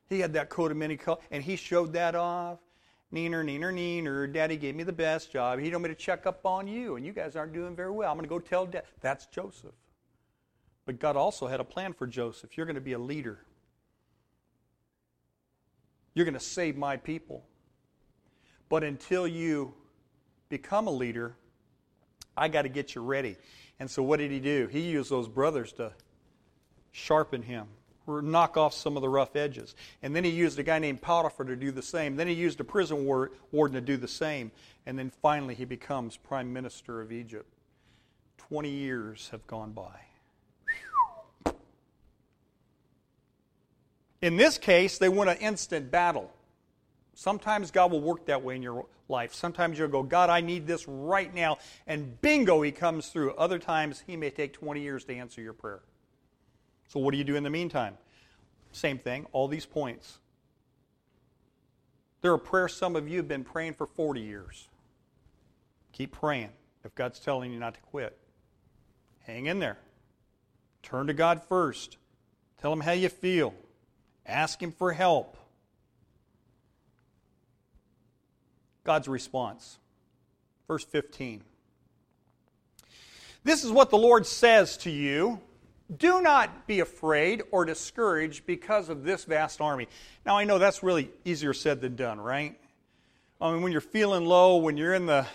He 0.08 0.20
had 0.20 0.34
that 0.34 0.50
coat 0.50 0.72
of 0.72 0.78
many 0.78 0.98
colors 0.98 1.24
and 1.32 1.44
he 1.44 1.56
showed 1.56 1.94
that 1.94 2.16
off. 2.16 2.60
Neener, 3.14 3.46
neener, 3.46 3.74
neener. 3.74 4.32
Daddy 4.32 4.58
gave 4.58 4.76
me 4.76 4.84
the 4.84 4.92
best 4.92 5.32
job. 5.32 5.60
He 5.60 5.70
told 5.70 5.84
me 5.84 5.90
to 5.90 5.96
check 5.96 6.26
up 6.26 6.46
on 6.46 6.68
you, 6.68 6.96
and 6.96 7.06
you 7.06 7.14
guys 7.14 7.36
aren't 7.36 7.54
doing 7.54 7.76
very 7.76 7.92
well. 7.92 8.12
I'm 8.12 8.18
going 8.18 8.26
to 8.26 8.30
go 8.30 8.40
tell 8.40 8.66
dad. 8.66 8.84
That's 9.00 9.28
Joseph. 9.28 9.76
But 10.86 11.00
God 11.00 11.16
also 11.16 11.48
had 11.48 11.60
a 11.60 11.64
plan 11.64 11.94
for 11.94 12.08
Joseph. 12.08 12.58
You're 12.58 12.66
going 12.66 12.76
to 12.76 12.82
be 12.82 12.94
a 12.94 13.00
leader. 13.00 13.40
You're 16.14 16.26
going 16.26 16.34
to 16.34 16.40
save 16.40 16.76
my 16.76 16.98
people. 16.98 17.46
But 18.70 18.84
until 18.84 19.28
you 19.28 19.74
become 20.50 20.88
a 20.88 20.92
leader, 20.92 21.38
I 22.36 22.48
got 22.48 22.64
to 22.64 22.70
get 22.70 22.96
you 22.96 23.02
ready. 23.02 23.38
And 23.80 23.90
so 23.90 24.04
what 24.04 24.20
did 24.20 24.32
he 24.32 24.40
do? 24.40 24.68
He 24.68 24.82
used 24.82 25.10
those 25.10 25.28
brothers 25.28 25.74
to 25.74 25.92
sharpen 26.92 27.42
him. 27.42 27.68
knock 28.08 28.56
off 28.56 28.74
some 28.74 28.96
of 28.96 29.02
the 29.02 29.10
rough 29.10 29.36
edges. 29.36 29.76
And 30.02 30.16
then 30.16 30.24
he 30.24 30.30
used 30.30 30.58
a 30.60 30.64
guy 30.64 30.80
named 30.80 31.02
Potiphar 31.02 31.46
to 31.48 31.56
do 31.56 31.72
the 31.72 31.82
same. 31.82 32.16
Then 32.16 32.28
he 32.28 32.34
used 32.34 32.60
a 32.60 32.64
prison 32.64 33.06
warden 33.06 33.76
to 33.76 33.82
do 33.82 33.98
the 33.98 34.08
same. 34.08 34.52
And 34.86 34.98
then 34.98 35.12
finally 35.22 35.56
he 35.56 35.66
becomes 35.66 36.16
prime 36.16 36.54
minister 36.54 37.02
of 37.02 37.12
Egypt. 37.12 37.52
20 38.38 38.70
years 38.70 39.30
have 39.32 39.46
gone 39.48 39.72
by. 39.72 40.06
In 44.22 44.38
this 44.38 44.58
case, 44.58 44.98
they 44.98 45.10
won 45.10 45.28
an 45.28 45.38
instant 45.38 45.92
battle. 45.92 46.32
Sometimes 47.16 47.72
God 47.72 47.92
will 47.92 48.02
work 48.02 48.26
that 48.26 48.44
way 48.44 48.58
in 48.58 48.62
your 48.62 48.86
life. 49.08 49.34
Sometimes 49.34 49.80
you'll 49.80 49.88
go, 49.88 50.04
God, 50.04 50.30
I 50.30 50.42
need 50.42 50.68
this 50.68 50.86
right 50.88 51.34
now. 51.34 51.58
And 51.88 52.20
bingo, 52.22 52.62
He 52.62 52.74
comes 52.74 53.08
through. 53.08 53.34
Other 53.36 53.58
times, 53.58 54.04
He 54.06 54.18
may 54.18 54.30
take 54.30 54.52
20 54.54 54.82
years 54.82 55.06
to 55.06 55.16
answer 55.16 55.42
your 55.42 55.54
prayer. 55.54 55.82
So, 56.90 57.00
what 57.00 57.12
do 57.12 57.18
you 57.18 57.24
do 57.24 57.38
in 57.38 57.44
the 57.44 57.50
meantime? 57.50 57.98
Same 58.74 59.00
thing, 59.00 59.26
all 59.32 59.48
these 59.48 59.66
points. 59.66 60.20
There 62.22 62.34
are 62.34 62.38
prayers 62.38 62.76
some 62.76 62.98
of 62.98 63.08
you 63.08 63.18
have 63.18 63.28
been 63.30 63.46
praying 63.46 63.76
for 63.76 63.88
40 63.88 64.20
years. 64.20 64.68
Keep 65.94 66.12
praying 66.12 66.50
if 66.84 66.94
God's 66.96 67.20
telling 67.20 67.54
you 67.54 67.60
not 67.60 67.76
to 67.76 67.80
quit. 67.80 68.18
Hang 69.22 69.46
in 69.46 69.60
there. 69.60 69.78
Turn 70.84 71.08
to 71.08 71.14
God 71.14 71.42
first. 71.48 71.96
Tell 72.62 72.74
Him 72.74 72.82
how 72.82 72.92
you 72.92 73.08
feel. 73.08 73.54
Ask 74.26 74.62
Him 74.62 74.74
for 74.74 74.92
help. 74.92 75.38
God's 78.86 79.10
response. 79.10 79.78
Verse 80.68 80.86
15. 80.86 81.44
This 83.44 83.64
is 83.64 83.72
what 83.72 83.90
the 83.90 83.98
Lord 83.98 84.26
says 84.26 84.78
to 84.78 84.90
you 84.90 85.42
Do 85.98 86.22
not 86.22 86.66
be 86.66 86.80
afraid 86.80 87.44
or 87.52 87.66
discouraged 87.66 88.46
because 88.46 88.88
of 88.88 89.04
this 89.04 89.26
vast 89.26 89.60
army. 89.60 89.88
Now, 90.26 90.38
I 90.38 90.46
know 90.46 90.58
that's 90.58 90.82
really 90.82 91.10
easier 91.26 91.54
said 91.54 91.82
than 91.82 91.96
done, 91.96 92.20
right? 92.20 92.58
I 93.42 93.52
mean, 93.52 93.62
when 93.62 93.74
you're 93.74 93.82
feeling 93.82 94.26
low, 94.26 94.58
when 94.58 94.78
you're 94.78 94.94
in 94.94 95.06
the 95.06 95.28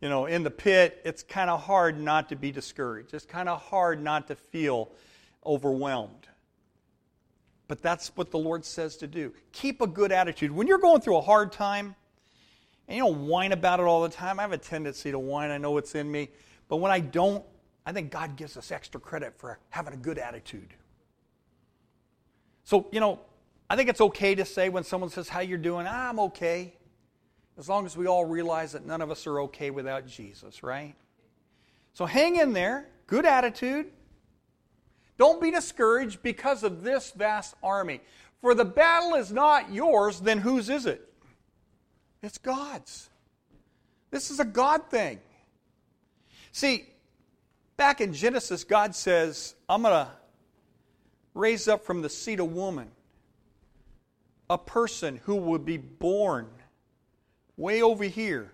you 0.00 0.08
know, 0.08 0.26
in 0.26 0.42
the 0.42 0.50
pit, 0.50 1.00
it's 1.04 1.22
kind 1.22 1.50
of 1.50 1.62
hard 1.62 2.00
not 2.00 2.30
to 2.30 2.36
be 2.36 2.50
discouraged. 2.50 3.12
It's 3.12 3.26
kind 3.26 3.48
of 3.48 3.60
hard 3.60 4.02
not 4.02 4.28
to 4.28 4.34
feel 4.34 4.90
overwhelmed. 5.44 6.26
But 7.68 7.82
that's 7.82 8.16
what 8.16 8.30
the 8.30 8.38
Lord 8.38 8.64
says 8.64 8.96
to 8.98 9.06
do. 9.06 9.32
Keep 9.52 9.82
a 9.82 9.86
good 9.86 10.10
attitude. 10.10 10.50
When 10.50 10.66
you're 10.66 10.78
going 10.78 11.02
through 11.02 11.18
a 11.18 11.22
hard 11.22 11.52
time, 11.52 11.94
and 12.90 12.96
you 12.96 13.04
don't 13.04 13.28
whine 13.28 13.52
about 13.52 13.78
it 13.78 13.84
all 13.84 14.02
the 14.02 14.08
time, 14.08 14.40
I 14.40 14.42
have 14.42 14.50
a 14.50 14.58
tendency 14.58 15.12
to 15.12 15.18
whine. 15.18 15.52
I 15.52 15.58
know 15.58 15.78
it's 15.78 15.94
in 15.94 16.10
me. 16.10 16.28
But 16.66 16.78
when 16.78 16.90
I 16.90 16.98
don't, 16.98 17.44
I 17.86 17.92
think 17.92 18.10
God 18.10 18.34
gives 18.34 18.56
us 18.56 18.72
extra 18.72 19.00
credit 19.00 19.38
for 19.38 19.60
having 19.68 19.94
a 19.94 19.96
good 19.96 20.18
attitude. 20.18 20.74
So, 22.64 22.88
you 22.90 22.98
know, 22.98 23.20
I 23.70 23.76
think 23.76 23.90
it's 23.90 24.00
okay 24.00 24.34
to 24.34 24.44
say 24.44 24.70
when 24.70 24.82
someone 24.82 25.08
says, 25.08 25.28
How 25.28 25.38
you're 25.38 25.56
doing? 25.56 25.86
I'm 25.86 26.18
okay. 26.18 26.74
As 27.56 27.68
long 27.68 27.86
as 27.86 27.96
we 27.96 28.08
all 28.08 28.24
realize 28.24 28.72
that 28.72 28.84
none 28.84 29.00
of 29.00 29.08
us 29.08 29.24
are 29.28 29.40
okay 29.42 29.70
without 29.70 30.08
Jesus, 30.08 30.64
right? 30.64 30.96
So 31.92 32.06
hang 32.06 32.36
in 32.36 32.52
there, 32.52 32.88
good 33.06 33.24
attitude. 33.24 33.86
Don't 35.16 35.40
be 35.40 35.52
discouraged 35.52 36.24
because 36.24 36.64
of 36.64 36.82
this 36.82 37.12
vast 37.12 37.54
army. 37.62 38.00
For 38.40 38.52
the 38.52 38.64
battle 38.64 39.14
is 39.14 39.30
not 39.30 39.72
yours, 39.72 40.18
then 40.18 40.38
whose 40.38 40.68
is 40.68 40.86
it? 40.86 41.09
It's 42.22 42.38
God's. 42.38 43.08
This 44.10 44.30
is 44.30 44.40
a 44.40 44.44
God 44.44 44.90
thing. 44.90 45.20
See, 46.52 46.86
back 47.76 48.00
in 48.00 48.12
Genesis, 48.12 48.64
God 48.64 48.94
says, 48.94 49.54
I'm 49.68 49.82
going 49.82 49.94
to 49.94 50.10
raise 51.34 51.68
up 51.68 51.84
from 51.84 52.02
the 52.02 52.08
seed 52.08 52.40
of 52.40 52.52
woman 52.52 52.88
a 54.50 54.58
person 54.58 55.20
who 55.24 55.36
will 55.36 55.60
be 55.60 55.76
born 55.76 56.48
way 57.56 57.82
over 57.82 58.04
here 58.04 58.52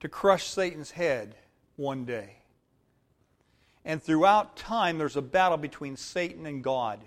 to 0.00 0.08
crush 0.08 0.46
Satan's 0.46 0.90
head 0.90 1.34
one 1.76 2.04
day. 2.04 2.34
And 3.84 4.02
throughout 4.02 4.56
time, 4.56 4.98
there's 4.98 5.16
a 5.16 5.22
battle 5.22 5.56
between 5.56 5.96
Satan 5.96 6.44
and 6.44 6.62
God. 6.62 7.00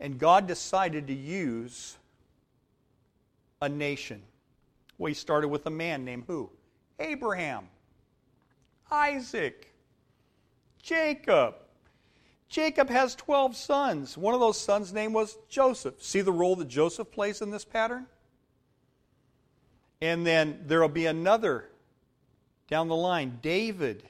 And 0.00 0.18
God 0.18 0.48
decided 0.48 1.06
to 1.06 1.14
use 1.14 1.96
a 3.62 3.68
nation. 3.68 4.22
Well, 4.98 5.08
he 5.08 5.14
started 5.14 5.48
with 5.48 5.64
a 5.66 5.70
man 5.70 6.04
named 6.04 6.24
who? 6.26 6.50
Abraham, 6.98 7.68
Isaac, 8.90 9.72
Jacob. 10.82 11.54
Jacob 12.48 12.88
has 12.88 13.14
12 13.14 13.54
sons. 13.56 14.18
One 14.18 14.34
of 14.34 14.40
those 14.40 14.58
sons' 14.58 14.92
name 14.92 15.12
was 15.12 15.38
Joseph. 15.48 16.02
See 16.02 16.22
the 16.22 16.32
role 16.32 16.56
that 16.56 16.68
Joseph 16.68 17.10
plays 17.10 17.42
in 17.42 17.50
this 17.50 17.64
pattern? 17.64 18.06
And 20.00 20.26
then 20.26 20.64
there 20.66 20.80
will 20.80 20.88
be 20.88 21.06
another 21.06 21.68
down 22.68 22.88
the 22.88 22.96
line, 22.96 23.38
David. 23.42 24.04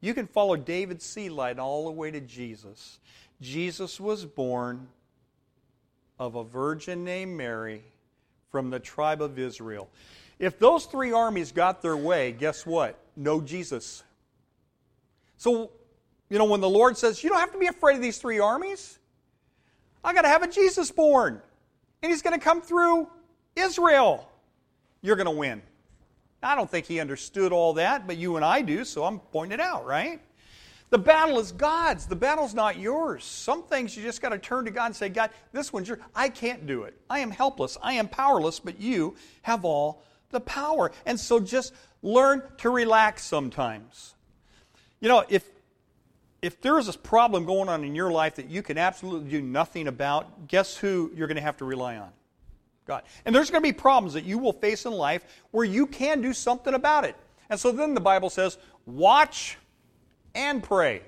You 0.00 0.14
can 0.14 0.26
follow 0.26 0.56
David's 0.56 1.04
seed 1.04 1.32
line 1.32 1.58
all 1.58 1.84
the 1.84 1.92
way 1.92 2.10
to 2.10 2.20
Jesus. 2.20 2.98
Jesus 3.40 4.00
was 4.00 4.24
born 4.24 4.88
of 6.18 6.34
a 6.34 6.44
virgin 6.44 7.04
named 7.04 7.36
Mary 7.36 7.84
from 8.56 8.70
the 8.70 8.80
tribe 8.80 9.20
of 9.20 9.38
Israel. 9.38 9.90
If 10.38 10.58
those 10.58 10.86
three 10.86 11.12
armies 11.12 11.52
got 11.52 11.82
their 11.82 11.96
way, 11.96 12.32
guess 12.32 12.64
what? 12.64 12.98
No 13.14 13.42
Jesus. 13.42 14.02
So, 15.36 15.70
you 16.30 16.38
know, 16.38 16.46
when 16.46 16.62
the 16.62 16.68
Lord 16.68 16.96
says, 16.96 17.22
You 17.22 17.28
don't 17.28 17.40
have 17.40 17.52
to 17.52 17.58
be 17.58 17.66
afraid 17.66 17.96
of 17.96 18.02
these 18.02 18.16
three 18.16 18.38
armies, 18.38 18.98
I 20.02 20.14
got 20.14 20.22
to 20.22 20.28
have 20.28 20.42
a 20.42 20.48
Jesus 20.48 20.90
born. 20.90 21.42
And 22.02 22.10
he's 22.10 22.22
going 22.22 22.38
to 22.38 22.42
come 22.42 22.62
through 22.62 23.08
Israel 23.56 24.26
you're 25.02 25.16
going 25.16 25.26
to 25.26 25.30
win. 25.30 25.62
I 26.42 26.54
don't 26.54 26.70
think 26.70 26.86
he 26.86 27.00
understood 27.00 27.52
all 27.52 27.74
that, 27.74 28.06
but 28.06 28.16
you 28.16 28.36
and 28.36 28.44
I 28.44 28.62
do, 28.62 28.84
so 28.84 29.04
I'm 29.04 29.18
pointing 29.18 29.58
it 29.58 29.62
out, 29.62 29.86
right? 29.86 30.20
The 30.90 30.98
battle 30.98 31.38
is 31.40 31.52
God's. 31.52 32.06
The 32.06 32.16
battle's 32.16 32.54
not 32.54 32.78
yours. 32.78 33.24
Some 33.24 33.64
things 33.64 33.96
you 33.96 34.02
just 34.02 34.22
got 34.22 34.28
to 34.28 34.38
turn 34.38 34.64
to 34.66 34.70
God 34.70 34.86
and 34.86 34.96
say, 34.96 35.08
God, 35.08 35.30
this 35.52 35.72
one's 35.72 35.88
yours. 35.88 36.00
I 36.14 36.28
can't 36.28 36.66
do 36.66 36.84
it. 36.84 36.96
I 37.10 37.20
am 37.20 37.30
helpless. 37.30 37.76
I 37.82 37.94
am 37.94 38.08
powerless, 38.08 38.60
but 38.60 38.80
you 38.80 39.16
have 39.42 39.64
all 39.64 40.02
the 40.30 40.40
power. 40.40 40.92
And 41.04 41.18
so 41.18 41.40
just 41.40 41.74
learn 42.02 42.42
to 42.58 42.70
relax 42.70 43.24
sometimes. 43.24 44.14
You 45.00 45.08
know, 45.08 45.24
if 45.28 45.44
if 46.42 46.60
there 46.60 46.78
is 46.78 46.86
a 46.86 46.92
problem 46.92 47.44
going 47.44 47.68
on 47.68 47.82
in 47.82 47.94
your 47.94 48.12
life 48.12 48.36
that 48.36 48.48
you 48.48 48.62
can 48.62 48.78
absolutely 48.78 49.28
do 49.30 49.42
nothing 49.42 49.88
about, 49.88 50.46
guess 50.46 50.76
who 50.76 51.10
you're 51.14 51.26
going 51.26 51.36
to 51.36 51.42
have 51.42 51.56
to 51.56 51.64
rely 51.64 51.96
on? 51.96 52.10
God. 52.86 53.02
And 53.24 53.34
there's 53.34 53.50
going 53.50 53.62
to 53.62 53.68
be 53.68 53.72
problems 53.72 54.14
that 54.14 54.24
you 54.24 54.38
will 54.38 54.52
face 54.52 54.86
in 54.86 54.92
life 54.92 55.24
where 55.50 55.64
you 55.64 55.86
can 55.86 56.20
do 56.20 56.32
something 56.32 56.74
about 56.74 57.04
it. 57.04 57.16
And 57.50 57.58
so 57.58 57.72
then 57.72 57.94
the 57.94 58.00
Bible 58.00 58.30
says, 58.30 58.58
watch 58.84 59.58
and 60.36 60.62
pray. 60.62 61.02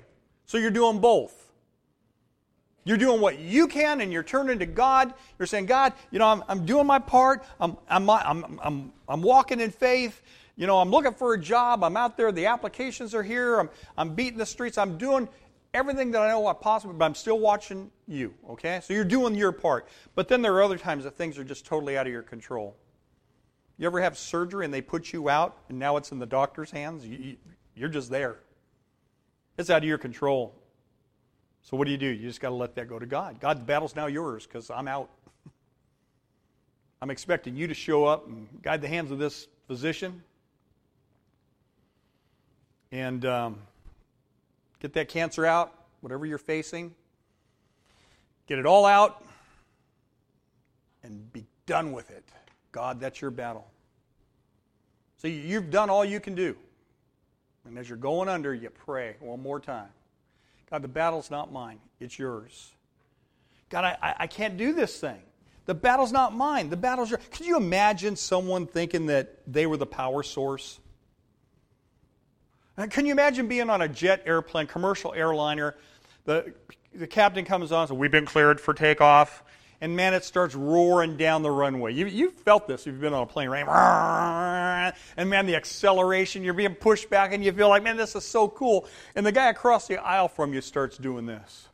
So 0.45 0.57
you're 0.57 0.71
doing 0.71 0.99
both. 0.99 1.39
You're 2.83 2.97
doing 2.97 3.21
what 3.21 3.39
you 3.39 3.67
can 3.67 4.01
and 4.01 4.11
you're 4.11 4.23
turning 4.23 4.59
to 4.59 4.65
God. 4.65 5.13
You're 5.37 5.45
saying, 5.45 5.67
God, 5.67 5.93
you 6.11 6.17
know, 6.17 6.27
I'm, 6.27 6.43
I'm 6.47 6.65
doing 6.65 6.87
my 6.87 6.99
part. 6.99 7.45
I'm, 7.59 7.77
I'm, 7.87 8.09
I'm, 8.09 8.59
I'm, 8.63 8.93
I'm 9.07 9.21
walking 9.21 9.59
in 9.59 9.69
faith. 9.69 10.21
You 10.55 10.65
know, 10.65 10.79
I'm 10.79 10.89
looking 10.89 11.13
for 11.13 11.33
a 11.33 11.39
job. 11.39 11.83
I'm 11.83 11.95
out 11.95 12.17
there. 12.17 12.31
The 12.31 12.47
applications 12.47 13.13
are 13.13 13.23
here. 13.23 13.59
I'm, 13.59 13.69
I'm 13.97 14.15
beating 14.15 14.39
the 14.39 14.45
streets. 14.45 14.77
I'm 14.77 14.97
doing 14.97 15.29
everything 15.73 16.11
that 16.11 16.21
I 16.21 16.29
know 16.29 16.39
what 16.39 16.61
possible, 16.61 16.93
but 16.93 17.05
I'm 17.05 17.15
still 17.15 17.39
watching 17.39 17.91
you, 18.07 18.33
okay? 18.49 18.79
So 18.83 18.93
you're 18.93 19.05
doing 19.05 19.35
your 19.35 19.51
part. 19.51 19.87
But 20.15 20.27
then 20.27 20.41
there 20.41 20.53
are 20.55 20.63
other 20.63 20.77
times 20.77 21.03
that 21.03 21.15
things 21.15 21.37
are 21.37 21.43
just 21.43 21.65
totally 21.65 21.97
out 21.97 22.07
of 22.07 22.11
your 22.11 22.23
control. 22.23 22.75
You 23.77 23.85
ever 23.85 24.01
have 24.01 24.17
surgery 24.17 24.65
and 24.65 24.73
they 24.73 24.81
put 24.81 25.13
you 25.13 25.29
out 25.29 25.57
and 25.69 25.77
now 25.77 25.97
it's 25.97 26.11
in 26.11 26.19
the 26.19 26.25
doctor's 26.25 26.71
hands? 26.71 27.05
You, 27.05 27.37
you're 27.75 27.87
just 27.87 28.09
there. 28.09 28.39
It's 29.59 29.69
out 29.69 29.83
of 29.83 29.87
your 29.87 29.99
control. 29.99 30.55
So 31.61 31.77
what 31.77 31.85
do 31.85 31.91
you 31.91 31.97
do? 31.97 32.07
You 32.07 32.27
just 32.27 32.41
got 32.41 32.49
to 32.49 32.55
let 32.55 32.73
that 32.75 32.87
go 32.87 32.97
to 32.97 33.05
God. 33.05 33.39
God, 33.39 33.59
the 33.59 33.65
battle's 33.65 33.95
now 33.95 34.07
yours 34.07 34.47
because 34.47 34.71
I'm 34.71 34.87
out. 34.87 35.11
I'm 37.01 37.11
expecting 37.11 37.55
you 37.55 37.67
to 37.67 37.75
show 37.75 38.05
up 38.05 38.25
and 38.25 38.47
guide 38.63 38.81
the 38.81 38.87
hands 38.87 39.11
of 39.11 39.19
this 39.19 39.47
physician. 39.67 40.23
And 42.91 43.23
um, 43.25 43.59
Get 44.79 44.93
that 44.93 45.09
cancer 45.09 45.45
out, 45.45 45.73
whatever 46.01 46.25
you're 46.25 46.37
facing. 46.37 46.95
Get 48.47 48.59
it 48.59 48.65
all 48.65 48.85
out 48.85 49.23
and 51.03 51.31
be 51.33 51.45
done 51.65 51.91
with 51.91 52.09
it. 52.09 52.23
God, 52.71 52.99
that's 52.99 53.21
your 53.21 53.31
battle. 53.31 53.67
So 55.17 55.27
you've 55.27 55.69
done 55.69 55.89
all 55.89 56.05
you 56.05 56.19
can 56.19 56.33
do. 56.33 56.55
And 57.65 57.77
as 57.77 57.87
you're 57.87 57.97
going 57.97 58.29
under, 58.29 58.53
you 58.53 58.69
pray 58.69 59.15
one 59.19 59.41
more 59.41 59.59
time. 59.59 59.89
God, 60.69 60.81
the 60.81 60.87
battle's 60.87 61.31
not 61.31 61.51
mine, 61.51 61.79
it's 61.99 62.17
yours. 62.17 62.71
God, 63.69 63.83
I, 63.83 64.15
I 64.19 64.27
can't 64.27 64.57
do 64.57 64.73
this 64.73 64.99
thing. 64.99 65.19
The 65.65 65.75
battle's 65.75 66.11
not 66.11 66.33
mine. 66.33 66.71
The 66.71 66.77
battle's 66.77 67.11
yours. 67.11 67.21
Could 67.31 67.45
you 67.45 67.57
imagine 67.57 68.15
someone 68.15 68.65
thinking 68.65 69.05
that 69.07 69.37
they 69.45 69.67
were 69.67 69.77
the 69.77 69.85
power 69.85 70.23
source? 70.23 70.79
Can 72.89 73.05
you 73.05 73.11
imagine 73.11 73.47
being 73.47 73.69
on 73.69 73.81
a 73.81 73.87
jet 73.87 74.23
airplane, 74.25 74.65
commercial 74.65 75.13
airliner? 75.13 75.75
The 76.25 76.53
the 76.93 77.07
captain 77.07 77.45
comes 77.45 77.71
on, 77.71 77.87
so 77.87 77.93
says, 77.93 77.99
we've 77.99 78.11
been 78.11 78.25
cleared 78.25 78.59
for 78.59 78.73
takeoff. 78.73 79.43
And 79.81 79.95
man, 79.95 80.13
it 80.13 80.25
starts 80.25 80.55
roaring 80.55 81.15
down 81.15 81.41
the 81.41 81.51
runway. 81.51 81.93
You, 81.93 82.05
you've 82.05 82.33
felt 82.33 82.67
this 82.67 82.81
if 82.81 82.87
you've 82.87 82.99
been 82.99 83.13
on 83.13 83.23
a 83.23 83.25
plane, 83.25 83.49
right? 83.49 84.93
And 85.15 85.29
man, 85.29 85.45
the 85.45 85.55
acceleration, 85.55 86.43
you're 86.43 86.53
being 86.53 86.75
pushed 86.75 87.09
back, 87.09 87.33
and 87.33 87.43
you 87.43 87.51
feel 87.53 87.69
like, 87.69 87.83
man, 87.83 87.95
this 87.95 88.13
is 88.15 88.25
so 88.25 88.49
cool. 88.49 88.87
And 89.15 89.25
the 89.25 89.31
guy 89.31 89.49
across 89.49 89.87
the 89.87 89.97
aisle 89.97 90.27
from 90.27 90.53
you 90.53 90.59
starts 90.59 90.97
doing 90.97 91.25
this. 91.25 91.69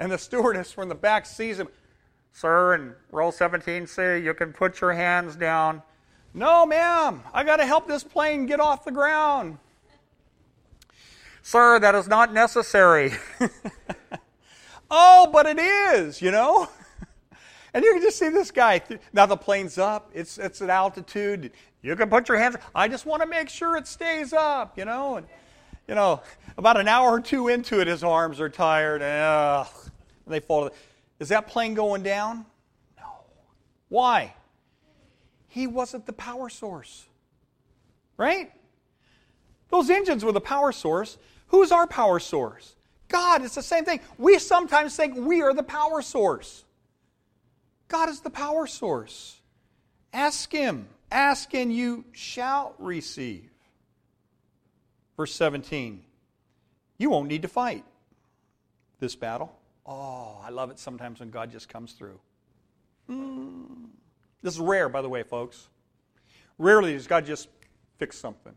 And 0.00 0.10
the 0.10 0.18
stewardess 0.18 0.72
from 0.72 0.88
the 0.88 0.96
back 0.96 1.26
sees 1.26 1.60
him. 1.60 1.68
Sir, 2.32 2.74
in 2.74 2.94
row 3.12 3.30
17C, 3.30 4.24
you 4.24 4.34
can 4.34 4.52
put 4.52 4.80
your 4.80 4.92
hands 4.92 5.36
down. 5.36 5.82
No, 6.34 6.66
ma'am, 6.66 7.22
I 7.32 7.44
got 7.44 7.58
to 7.58 7.66
help 7.66 7.86
this 7.86 8.02
plane 8.02 8.46
get 8.46 8.58
off 8.58 8.84
the 8.84 8.90
ground. 8.90 9.58
Sir, 11.42 11.78
that 11.80 11.94
is 11.94 12.06
not 12.08 12.32
necessary. 12.32 13.12
oh, 14.90 15.28
but 15.32 15.46
it 15.46 15.58
is, 15.58 16.22
you 16.22 16.30
know? 16.30 16.68
And 17.74 17.82
you 17.82 17.94
can 17.94 18.02
just 18.02 18.18
see 18.18 18.28
this 18.28 18.50
guy. 18.50 18.82
Now 19.14 19.24
the 19.24 19.34
plane's 19.34 19.78
up, 19.78 20.10
it's, 20.12 20.36
it's 20.36 20.60
at 20.60 20.68
altitude. 20.68 21.52
You 21.80 21.96
can 21.96 22.10
put 22.10 22.28
your 22.28 22.36
hands, 22.36 22.56
I 22.74 22.86
just 22.86 23.06
want 23.06 23.22
to 23.22 23.26
make 23.26 23.48
sure 23.48 23.78
it 23.78 23.86
stays 23.86 24.34
up, 24.34 24.76
you 24.76 24.84
know? 24.84 25.16
And, 25.16 25.26
you 25.88 25.94
know, 25.94 26.20
about 26.58 26.78
an 26.78 26.86
hour 26.86 27.12
or 27.12 27.20
two 27.22 27.48
into 27.48 27.80
it, 27.80 27.86
his 27.86 28.04
arms 28.04 28.42
are 28.42 28.50
tired. 28.50 29.00
And, 29.00 29.66
they 30.26 30.40
fall. 30.40 30.70
Is 31.18 31.28
that 31.28 31.46
plane 31.46 31.74
going 31.74 32.02
down? 32.02 32.46
No. 32.98 33.04
Why? 33.88 34.34
He 35.48 35.66
wasn't 35.66 36.06
the 36.06 36.12
power 36.12 36.48
source. 36.48 37.06
Right? 38.16 38.52
Those 39.70 39.90
engines 39.90 40.24
were 40.24 40.32
the 40.32 40.40
power 40.40 40.72
source. 40.72 41.18
Who's 41.52 41.70
our 41.70 41.86
power 41.86 42.18
source? 42.18 42.74
God. 43.08 43.44
It's 43.44 43.54
the 43.54 43.62
same 43.62 43.84
thing. 43.84 44.00
We 44.18 44.38
sometimes 44.38 44.96
think 44.96 45.14
we 45.16 45.42
are 45.42 45.52
the 45.54 45.62
power 45.62 46.02
source. 46.02 46.64
God 47.88 48.08
is 48.08 48.20
the 48.20 48.30
power 48.30 48.66
source. 48.66 49.38
Ask 50.12 50.50
Him. 50.50 50.88
Ask 51.10 51.54
and 51.54 51.72
you 51.72 52.06
shall 52.12 52.74
receive. 52.78 53.50
Verse 55.16 55.34
17 55.34 56.02
You 56.96 57.10
won't 57.10 57.28
need 57.28 57.42
to 57.42 57.48
fight 57.48 57.84
this 58.98 59.14
battle. 59.14 59.54
Oh, 59.84 60.40
I 60.42 60.48
love 60.48 60.70
it 60.70 60.78
sometimes 60.78 61.20
when 61.20 61.30
God 61.30 61.52
just 61.52 61.68
comes 61.68 61.92
through. 61.92 62.18
Mm. 63.10 63.88
This 64.40 64.54
is 64.54 64.60
rare, 64.60 64.88
by 64.88 65.02
the 65.02 65.08
way, 65.08 65.22
folks. 65.22 65.68
Rarely 66.56 66.94
does 66.94 67.06
God 67.06 67.26
just 67.26 67.48
fix 67.98 68.16
something. 68.16 68.54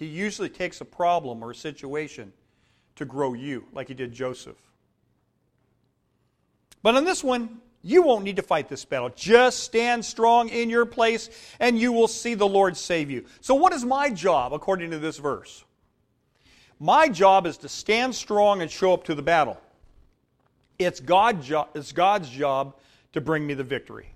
He 0.00 0.06
usually 0.06 0.48
takes 0.48 0.80
a 0.80 0.84
problem 0.86 1.44
or 1.44 1.50
a 1.50 1.54
situation 1.54 2.32
to 2.96 3.04
grow 3.04 3.34
you, 3.34 3.66
like 3.74 3.86
he 3.86 3.92
did 3.92 4.14
Joseph. 4.14 4.56
But 6.82 6.96
on 6.96 7.04
this 7.04 7.22
one, 7.22 7.60
you 7.82 8.00
won't 8.00 8.24
need 8.24 8.36
to 8.36 8.42
fight 8.42 8.66
this 8.66 8.82
battle. 8.82 9.10
Just 9.14 9.62
stand 9.62 10.02
strong 10.02 10.48
in 10.48 10.70
your 10.70 10.86
place, 10.86 11.28
and 11.60 11.78
you 11.78 11.92
will 11.92 12.08
see 12.08 12.32
the 12.32 12.48
Lord 12.48 12.78
save 12.78 13.10
you. 13.10 13.26
So, 13.42 13.54
what 13.54 13.74
is 13.74 13.84
my 13.84 14.08
job 14.08 14.54
according 14.54 14.90
to 14.92 14.98
this 14.98 15.18
verse? 15.18 15.64
My 16.78 17.06
job 17.06 17.46
is 17.46 17.58
to 17.58 17.68
stand 17.68 18.14
strong 18.14 18.62
and 18.62 18.70
show 18.70 18.94
up 18.94 19.04
to 19.04 19.14
the 19.14 19.20
battle. 19.20 19.60
It's, 20.78 20.98
God's 20.98 21.46
job 21.46 22.74
to 23.12 23.20
bring 23.20 23.46
me 23.46 23.52
the 23.52 23.64
victory. 23.64 24.14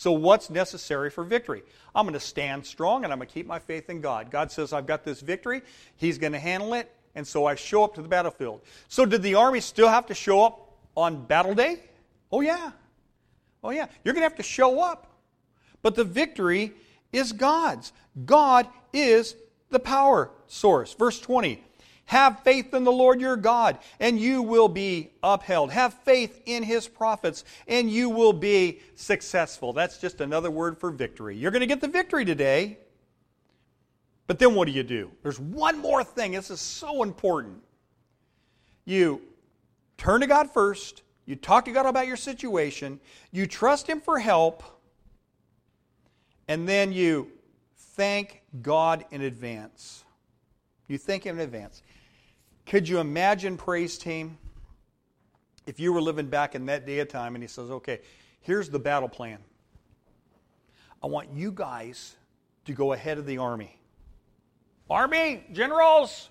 So, 0.00 0.12
what's 0.12 0.48
necessary 0.48 1.10
for 1.10 1.24
victory? 1.24 1.62
I'm 1.94 2.06
going 2.06 2.14
to 2.14 2.20
stand 2.20 2.64
strong 2.64 3.04
and 3.04 3.12
I'm 3.12 3.18
going 3.18 3.28
to 3.28 3.34
keep 3.34 3.46
my 3.46 3.58
faith 3.58 3.90
in 3.90 4.00
God. 4.00 4.30
God 4.30 4.50
says, 4.50 4.72
I've 4.72 4.86
got 4.86 5.04
this 5.04 5.20
victory. 5.20 5.60
He's 5.96 6.16
going 6.16 6.32
to 6.32 6.38
handle 6.38 6.72
it. 6.72 6.90
And 7.14 7.26
so 7.26 7.44
I 7.44 7.54
show 7.54 7.84
up 7.84 7.96
to 7.96 8.02
the 8.02 8.08
battlefield. 8.08 8.62
So, 8.88 9.04
did 9.04 9.22
the 9.22 9.34
army 9.34 9.60
still 9.60 9.88
have 9.88 10.06
to 10.06 10.14
show 10.14 10.42
up 10.42 10.72
on 10.96 11.26
battle 11.26 11.54
day? 11.54 11.80
Oh, 12.32 12.40
yeah. 12.40 12.70
Oh, 13.62 13.68
yeah. 13.68 13.88
You're 14.02 14.14
going 14.14 14.22
to 14.22 14.30
have 14.30 14.38
to 14.38 14.42
show 14.42 14.80
up. 14.80 15.18
But 15.82 15.96
the 15.96 16.04
victory 16.04 16.72
is 17.12 17.32
God's. 17.32 17.92
God 18.24 18.68
is 18.94 19.36
the 19.68 19.80
power 19.80 20.30
source. 20.46 20.94
Verse 20.94 21.20
20 21.20 21.62
have 22.10 22.40
faith 22.40 22.74
in 22.74 22.82
the 22.82 22.90
Lord 22.90 23.20
your 23.20 23.36
God, 23.36 23.78
and 24.00 24.18
you 24.18 24.42
will 24.42 24.66
be 24.66 25.10
upheld. 25.22 25.70
Have 25.70 25.94
faith 25.94 26.42
in 26.44 26.64
his 26.64 26.88
prophets, 26.88 27.44
and 27.68 27.88
you 27.88 28.10
will 28.10 28.32
be 28.32 28.80
successful. 28.96 29.72
That's 29.72 29.98
just 29.98 30.20
another 30.20 30.50
word 30.50 30.76
for 30.76 30.90
victory. 30.90 31.36
You're 31.36 31.52
going 31.52 31.60
to 31.60 31.68
get 31.68 31.80
the 31.80 31.86
victory 31.86 32.24
today. 32.24 32.78
But 34.26 34.40
then 34.40 34.56
what 34.56 34.66
do 34.66 34.72
you 34.72 34.82
do? 34.82 35.12
There's 35.22 35.38
one 35.38 35.78
more 35.78 36.02
thing. 36.02 36.32
This 36.32 36.50
is 36.50 36.60
so 36.60 37.04
important. 37.04 37.62
You 38.86 39.22
turn 39.96 40.20
to 40.22 40.26
God 40.26 40.50
first, 40.50 41.02
you 41.26 41.36
talk 41.36 41.64
to 41.66 41.70
God 41.70 41.86
about 41.86 42.08
your 42.08 42.16
situation, 42.16 42.98
you 43.30 43.46
trust 43.46 43.86
Him 43.86 44.00
for 44.00 44.18
help, 44.18 44.64
and 46.48 46.68
then 46.68 46.92
you 46.92 47.30
thank 47.76 48.42
God 48.62 49.04
in 49.12 49.22
advance. 49.22 50.02
You 50.88 50.98
thank 50.98 51.22
Him 51.22 51.38
in 51.38 51.44
advance. 51.44 51.84
Could 52.70 52.88
you 52.88 53.00
imagine, 53.00 53.56
praise 53.56 53.98
team, 53.98 54.38
if 55.66 55.80
you 55.80 55.92
were 55.92 56.00
living 56.00 56.28
back 56.28 56.54
in 56.54 56.66
that 56.66 56.86
day 56.86 57.00
of 57.00 57.08
time 57.08 57.34
and 57.34 57.42
he 57.42 57.48
says, 57.48 57.68
okay, 57.68 57.98
here's 58.42 58.70
the 58.70 58.78
battle 58.78 59.08
plan. 59.08 59.38
I 61.02 61.08
want 61.08 61.30
you 61.34 61.50
guys 61.50 62.14
to 62.66 62.72
go 62.72 62.92
ahead 62.92 63.18
of 63.18 63.26
the 63.26 63.38
army. 63.38 63.76
Army, 64.88 65.44
generals, 65.50 66.28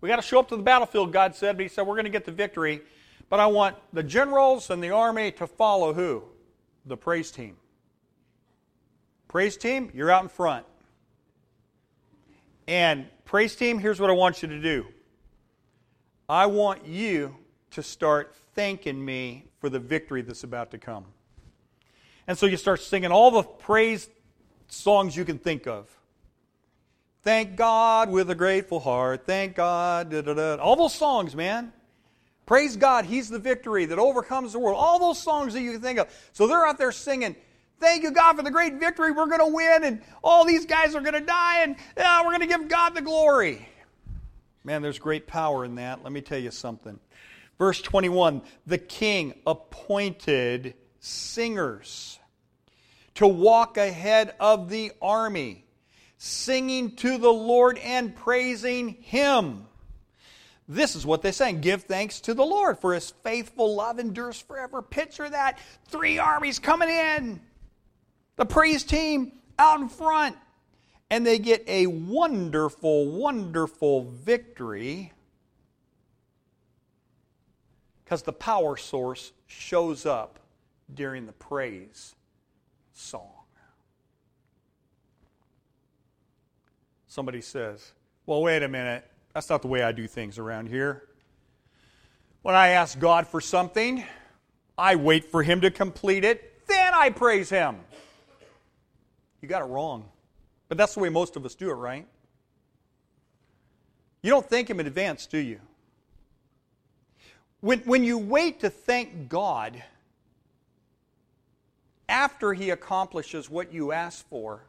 we 0.00 0.08
got 0.08 0.16
to 0.16 0.22
show 0.22 0.40
up 0.40 0.48
to 0.48 0.56
the 0.56 0.62
battlefield, 0.64 1.12
God 1.12 1.36
said. 1.36 1.56
But 1.56 1.62
he 1.62 1.68
said, 1.68 1.86
we're 1.86 1.94
going 1.94 2.06
to 2.06 2.10
get 2.10 2.24
the 2.24 2.32
victory. 2.32 2.80
But 3.30 3.38
I 3.38 3.46
want 3.46 3.76
the 3.92 4.02
generals 4.02 4.70
and 4.70 4.82
the 4.82 4.90
army 4.90 5.30
to 5.30 5.46
follow 5.46 5.92
who? 5.92 6.24
The 6.84 6.96
praise 6.96 7.30
team. 7.30 7.56
Praise 9.28 9.56
team, 9.56 9.92
you're 9.94 10.10
out 10.10 10.24
in 10.24 10.30
front. 10.30 10.66
And 12.66 13.06
praise 13.24 13.54
team, 13.54 13.78
here's 13.78 14.00
what 14.00 14.10
I 14.10 14.14
want 14.14 14.42
you 14.42 14.48
to 14.48 14.60
do 14.60 14.88
I 16.28 16.46
want 16.46 16.86
you 16.86 17.34
to 17.70 17.82
start 17.82 18.34
thanking 18.54 19.02
me 19.02 19.44
for 19.60 19.70
the 19.70 19.78
victory 19.78 20.22
that's 20.22 20.44
about 20.44 20.70
to 20.72 20.78
come. 20.78 21.04
And 22.26 22.36
so 22.36 22.46
you 22.46 22.56
start 22.56 22.80
singing 22.80 23.10
all 23.10 23.30
the 23.30 23.42
praise 23.42 24.08
songs 24.68 25.16
you 25.16 25.24
can 25.24 25.38
think 25.38 25.66
of. 25.66 25.88
Thank 27.22 27.56
God 27.56 28.10
with 28.10 28.30
a 28.30 28.34
grateful 28.34 28.80
heart. 28.80 29.24
Thank 29.26 29.56
God. 29.56 30.10
Da, 30.10 30.20
da, 30.20 30.34
da. 30.34 30.56
All 30.56 30.76
those 30.76 30.94
songs, 30.94 31.34
man. 31.34 31.72
Praise 32.46 32.76
God, 32.76 33.04
He's 33.04 33.28
the 33.28 33.38
victory 33.38 33.84
that 33.86 33.98
overcomes 33.98 34.52
the 34.52 34.58
world. 34.58 34.76
All 34.78 34.98
those 34.98 35.20
songs 35.20 35.52
that 35.52 35.60
you 35.60 35.72
can 35.72 35.82
think 35.82 35.98
of. 35.98 36.08
So 36.32 36.46
they're 36.46 36.66
out 36.66 36.78
there 36.78 36.92
singing, 36.92 37.36
Thank 37.80 38.02
you, 38.02 38.10
God, 38.10 38.36
for 38.36 38.42
the 38.42 38.50
great 38.50 38.74
victory. 38.74 39.12
We're 39.12 39.26
going 39.26 39.40
to 39.40 39.54
win, 39.54 39.84
and 39.84 40.02
all 40.22 40.44
these 40.44 40.66
guys 40.66 40.94
are 40.94 41.00
going 41.00 41.14
to 41.14 41.20
die, 41.20 41.62
and 41.62 41.76
yeah, 41.96 42.22
we're 42.22 42.30
going 42.30 42.40
to 42.40 42.46
give 42.46 42.68
God 42.68 42.94
the 42.94 43.02
glory. 43.02 43.68
Man, 44.68 44.82
there's 44.82 44.98
great 44.98 45.26
power 45.26 45.64
in 45.64 45.76
that. 45.76 46.02
Let 46.04 46.12
me 46.12 46.20
tell 46.20 46.38
you 46.38 46.50
something. 46.50 47.00
Verse 47.56 47.80
21 47.80 48.42
The 48.66 48.76
king 48.76 49.32
appointed 49.46 50.74
singers 51.00 52.18
to 53.14 53.26
walk 53.26 53.78
ahead 53.78 54.34
of 54.38 54.68
the 54.68 54.92
army, 55.00 55.64
singing 56.18 56.96
to 56.96 57.16
the 57.16 57.32
Lord 57.32 57.78
and 57.78 58.14
praising 58.14 58.90
him. 59.00 59.64
This 60.68 60.94
is 60.96 61.06
what 61.06 61.22
they 61.22 61.32
sang 61.32 61.62
Give 61.62 61.82
thanks 61.82 62.20
to 62.20 62.34
the 62.34 62.44
Lord, 62.44 62.78
for 62.78 62.92
his 62.92 63.14
faithful 63.24 63.74
love 63.74 63.98
endures 63.98 64.38
forever. 64.38 64.82
Picture 64.82 65.30
that. 65.30 65.58
Three 65.86 66.18
armies 66.18 66.58
coming 66.58 66.90
in. 66.90 67.40
The 68.36 68.44
praise 68.44 68.84
team 68.84 69.32
out 69.58 69.80
in 69.80 69.88
front 69.88 70.36
and 71.10 71.26
they 71.26 71.38
get 71.38 71.64
a 71.66 71.86
wonderful, 71.86 73.06
wonderful 73.06 74.04
victory 74.04 75.12
because 78.04 78.22
the 78.22 78.32
power 78.32 78.76
source 78.76 79.32
shows 79.46 80.06
up 80.06 80.38
during 80.94 81.26
the 81.26 81.32
praise 81.32 82.14
song. 82.94 83.30
Somebody 87.06 87.40
says, 87.40 87.92
Well, 88.26 88.42
wait 88.42 88.62
a 88.62 88.68
minute. 88.68 89.04
That's 89.34 89.50
not 89.50 89.62
the 89.62 89.68
way 89.68 89.82
I 89.82 89.92
do 89.92 90.06
things 90.06 90.38
around 90.38 90.68
here. 90.68 91.04
When 92.42 92.54
I 92.54 92.68
ask 92.68 92.98
God 92.98 93.26
for 93.26 93.40
something, 93.40 94.04
I 94.76 94.96
wait 94.96 95.24
for 95.30 95.42
Him 95.42 95.60
to 95.62 95.70
complete 95.70 96.24
it, 96.24 96.66
then 96.66 96.94
I 96.94 97.10
praise 97.10 97.50
Him. 97.50 97.76
You 99.40 99.48
got 99.48 99.62
it 99.62 99.66
wrong. 99.66 100.08
But 100.68 100.76
that's 100.78 100.94
the 100.94 101.00
way 101.00 101.08
most 101.08 101.36
of 101.36 101.44
us 101.46 101.54
do 101.54 101.70
it, 101.70 101.74
right? 101.74 102.06
You 104.22 104.30
don't 104.30 104.48
thank 104.48 104.68
Him 104.68 104.80
in 104.80 104.86
advance, 104.86 105.26
do 105.26 105.38
you? 105.38 105.60
When, 107.60 107.80
when 107.80 108.04
you 108.04 108.18
wait 108.18 108.60
to 108.60 108.70
thank 108.70 109.28
God 109.28 109.82
after 112.08 112.52
He 112.52 112.70
accomplishes 112.70 113.48
what 113.48 113.72
you 113.72 113.92
ask 113.92 114.28
for, 114.28 114.62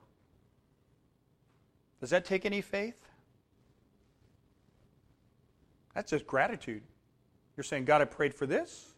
does 2.00 2.12
that 2.12 2.26
take 2.26 2.46
any 2.46 2.62
faith? 2.62 2.96
That's 5.94 6.12
just 6.12 6.26
gratitude. 6.26 6.82
You're 7.58 7.64
saying, 7.66 7.86
God, 7.86 8.02
I 8.02 8.06
prayed 8.06 8.34
for 8.34 8.46
this. 8.46 8.94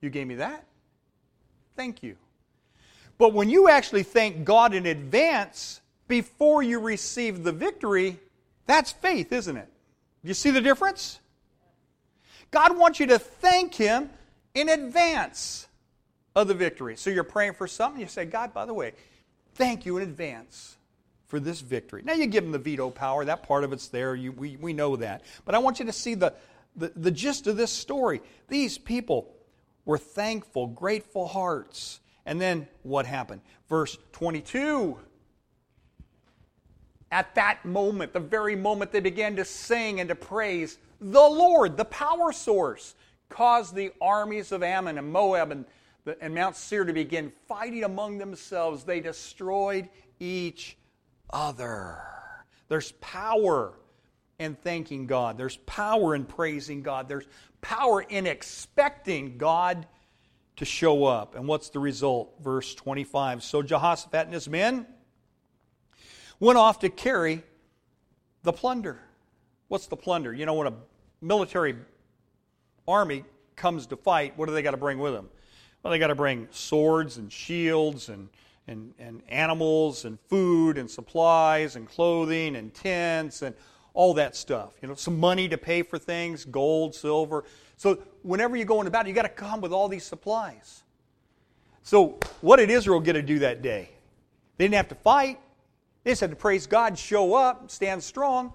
You 0.00 0.08
gave 0.08 0.26
me 0.26 0.36
that. 0.36 0.64
Thank 1.76 2.02
you. 2.02 2.16
But 3.18 3.34
when 3.34 3.50
you 3.50 3.68
actually 3.68 4.02
thank 4.04 4.44
God 4.44 4.74
in 4.74 4.86
advance 4.86 5.80
before 6.14 6.62
you 6.62 6.78
receive 6.78 7.42
the 7.42 7.50
victory, 7.50 8.20
that's 8.66 8.92
faith, 8.92 9.32
isn't 9.32 9.56
it? 9.56 9.68
Do 10.22 10.28
You 10.28 10.34
see 10.34 10.52
the 10.52 10.60
difference? 10.60 11.18
God 12.52 12.78
wants 12.78 13.00
you 13.00 13.06
to 13.06 13.18
thank 13.18 13.74
Him 13.74 14.10
in 14.54 14.68
advance 14.68 15.66
of 16.36 16.46
the 16.46 16.54
victory. 16.54 16.96
So 16.96 17.10
you're 17.10 17.24
praying 17.24 17.54
for 17.54 17.66
something, 17.66 18.00
you 18.00 18.06
say, 18.06 18.26
God, 18.26 18.54
by 18.54 18.64
the 18.64 18.72
way, 18.72 18.92
thank 19.56 19.84
you 19.84 19.96
in 19.96 20.04
advance 20.04 20.76
for 21.26 21.40
this 21.40 21.60
victory. 21.60 22.02
Now 22.04 22.12
you 22.12 22.28
give 22.28 22.44
Him 22.44 22.52
the 22.52 22.60
veto 22.60 22.90
power, 22.90 23.24
that 23.24 23.42
part 23.42 23.64
of 23.64 23.72
it's 23.72 23.88
there, 23.88 24.14
you, 24.14 24.30
we, 24.30 24.54
we 24.54 24.72
know 24.72 24.94
that. 24.94 25.22
But 25.44 25.56
I 25.56 25.58
want 25.58 25.80
you 25.80 25.86
to 25.86 25.92
see 25.92 26.14
the, 26.14 26.32
the, 26.76 26.92
the 26.94 27.10
gist 27.10 27.48
of 27.48 27.56
this 27.56 27.72
story. 27.72 28.20
These 28.46 28.78
people 28.78 29.34
were 29.84 29.98
thankful, 29.98 30.68
grateful 30.68 31.26
hearts. 31.26 31.98
And 32.24 32.40
then 32.40 32.68
what 32.84 33.04
happened? 33.04 33.40
Verse 33.68 33.98
22. 34.12 34.96
At 37.14 37.36
that 37.36 37.64
moment, 37.64 38.12
the 38.12 38.18
very 38.18 38.56
moment 38.56 38.90
they 38.90 38.98
began 38.98 39.36
to 39.36 39.44
sing 39.44 40.00
and 40.00 40.08
to 40.08 40.16
praise, 40.16 40.78
the 41.00 41.20
Lord, 41.20 41.76
the 41.76 41.84
power 41.84 42.32
source, 42.32 42.96
caused 43.28 43.76
the 43.76 43.92
armies 44.00 44.50
of 44.50 44.64
Ammon 44.64 44.98
and 44.98 45.12
Moab 45.12 45.52
and, 45.52 45.64
and 46.20 46.34
Mount 46.34 46.56
Seir 46.56 46.84
to 46.84 46.92
begin 46.92 47.32
fighting 47.46 47.84
among 47.84 48.18
themselves. 48.18 48.82
They 48.82 48.98
destroyed 48.98 49.88
each 50.18 50.76
other. 51.30 52.00
There's 52.66 52.90
power 53.00 53.74
in 54.40 54.56
thanking 54.56 55.06
God, 55.06 55.38
there's 55.38 55.58
power 55.58 56.16
in 56.16 56.24
praising 56.24 56.82
God, 56.82 57.06
there's 57.06 57.28
power 57.60 58.02
in 58.02 58.26
expecting 58.26 59.38
God 59.38 59.86
to 60.56 60.64
show 60.64 61.04
up. 61.04 61.36
And 61.36 61.46
what's 61.46 61.68
the 61.68 61.78
result? 61.78 62.34
Verse 62.42 62.74
25. 62.74 63.44
So 63.44 63.62
Jehoshaphat 63.62 64.24
and 64.24 64.34
his 64.34 64.48
men 64.48 64.88
went 66.40 66.58
off 66.58 66.80
to 66.80 66.88
carry 66.88 67.42
the 68.42 68.52
plunder. 68.52 68.98
What's 69.68 69.86
the 69.86 69.96
plunder? 69.96 70.32
You 70.32 70.46
know, 70.46 70.54
when 70.54 70.66
a 70.66 70.74
military 71.20 71.76
army 72.86 73.24
comes 73.56 73.86
to 73.86 73.96
fight, 73.96 74.36
what 74.36 74.46
do 74.46 74.54
they 74.54 74.62
got 74.62 74.72
to 74.72 74.76
bring 74.76 74.98
with 74.98 75.14
them? 75.14 75.28
Well, 75.82 75.90
they 75.90 75.98
got 75.98 76.08
to 76.08 76.14
bring 76.14 76.48
swords 76.50 77.18
and 77.18 77.32
shields 77.32 78.08
and, 78.08 78.28
and, 78.66 78.94
and 78.98 79.22
animals 79.28 80.04
and 80.04 80.18
food 80.28 80.78
and 80.78 80.90
supplies 80.90 81.76
and 81.76 81.88
clothing 81.88 82.56
and 82.56 82.72
tents 82.72 83.42
and 83.42 83.54
all 83.92 84.14
that 84.14 84.34
stuff. 84.34 84.74
You 84.82 84.88
know, 84.88 84.94
some 84.94 85.18
money 85.18 85.48
to 85.48 85.58
pay 85.58 85.82
for 85.82 85.98
things, 85.98 86.44
gold, 86.44 86.94
silver. 86.94 87.44
So 87.76 88.02
whenever 88.22 88.56
you 88.56 88.64
go 88.64 88.80
into 88.80 88.90
battle, 88.90 89.08
you 89.08 89.14
got 89.14 89.22
to 89.22 89.28
come 89.28 89.60
with 89.60 89.72
all 89.72 89.88
these 89.88 90.04
supplies. 90.04 90.82
So 91.82 92.18
what 92.40 92.56
did 92.56 92.70
Israel 92.70 93.00
get 93.00 93.12
to 93.12 93.22
do 93.22 93.40
that 93.40 93.62
day? 93.62 93.90
They 94.56 94.64
didn't 94.64 94.76
have 94.76 94.88
to 94.88 94.94
fight. 94.94 95.38
They 96.04 96.14
said, 96.14 96.30
to 96.30 96.36
praise 96.36 96.66
God, 96.66 96.98
show 96.98 97.34
up, 97.34 97.70
stand 97.70 98.02
strong. 98.02 98.52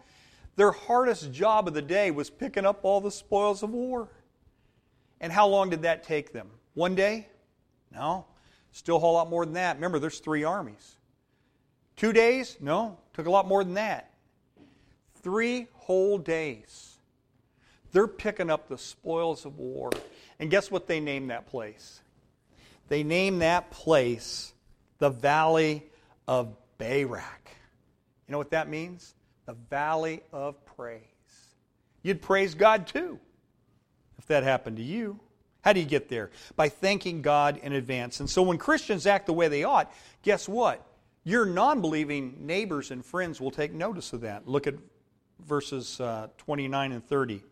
Their 0.55 0.71
hardest 0.71 1.31
job 1.31 1.67
of 1.67 1.73
the 1.73 1.81
day 1.81 2.11
was 2.11 2.29
picking 2.29 2.65
up 2.65 2.79
all 2.83 3.01
the 3.01 3.11
spoils 3.11 3.63
of 3.63 3.71
war. 3.71 4.07
And 5.19 5.33
how 5.33 5.47
long 5.47 5.69
did 5.69 5.81
that 5.81 6.03
take 6.03 6.31
them? 6.31 6.49
One 6.75 6.95
day? 6.95 7.27
No. 7.93 8.25
Still 8.71 8.97
a 8.97 8.99
whole 8.99 9.13
lot 9.13 9.29
more 9.29 9.45
than 9.45 9.55
that. 9.55 9.75
Remember, 9.77 9.99
there's 9.99 10.19
three 10.19 10.43
armies. 10.43 10.95
Two 11.95 12.13
days? 12.13 12.57
No. 12.61 12.97
Took 13.13 13.25
a 13.25 13.31
lot 13.31 13.47
more 13.47 13.63
than 13.63 13.73
that. 13.73 14.13
Three 15.23 15.67
whole 15.73 16.17
days. 16.17 16.97
They're 17.91 18.07
picking 18.07 18.49
up 18.49 18.69
the 18.69 18.77
spoils 18.77 19.45
of 19.45 19.57
war. 19.57 19.89
And 20.39 20.51
guess 20.51 20.69
what 20.69 20.87
they 20.87 20.99
named 20.99 21.31
that 21.31 21.47
place? 21.47 21.99
They 22.87 23.03
named 23.03 23.41
that 23.41 23.71
place 23.71 24.53
the 24.99 25.09
Valley 25.09 25.85
of 26.27 26.55
Berakah. 26.79 27.21
You 28.27 28.31
know 28.31 28.37
what 28.37 28.51
that 28.51 28.69
means? 28.69 29.15
The 29.45 29.53
Valley 29.53 30.21
of 30.31 30.63
Praise. 30.65 31.01
You'd 32.03 32.21
praise 32.21 32.55
God 32.55 32.87
too 32.87 33.19
if 34.17 34.27
that 34.27 34.43
happened 34.43 34.77
to 34.77 34.83
you. 34.83 35.19
How 35.61 35.73
do 35.73 35.79
you 35.79 35.85
get 35.85 36.07
there? 36.07 36.31
By 36.55 36.69
thanking 36.69 37.21
God 37.21 37.57
in 37.57 37.73
advance. 37.73 38.21
And 38.21 38.29
so 38.29 38.41
when 38.41 38.57
Christians 38.57 39.05
act 39.05 39.25
the 39.25 39.33
way 39.33 39.49
they 39.49 39.63
ought, 39.63 39.91
guess 40.23 40.47
what? 40.47 40.85
Your 41.23 41.45
non 41.45 41.81
believing 41.81 42.37
neighbors 42.39 42.91
and 42.91 43.05
friends 43.05 43.41
will 43.41 43.51
take 43.51 43.73
notice 43.73 44.13
of 44.13 44.21
that. 44.21 44.47
Look 44.47 44.67
at 44.67 44.75
verses 45.45 45.99
uh, 45.99 46.27
29 46.37 46.91
and 46.93 47.05
30. 47.05 47.43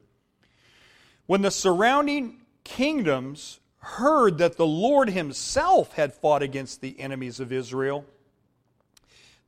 When 1.25 1.41
the 1.41 1.51
surrounding 1.51 2.41
kingdoms 2.63 3.59
heard 3.80 4.38
that 4.38 4.57
the 4.57 4.65
Lord 4.65 5.09
himself 5.09 5.93
had 5.93 6.13
fought 6.13 6.41
against 6.41 6.80
the 6.80 6.99
enemies 6.99 7.39
of 7.39 7.51
Israel, 7.51 8.05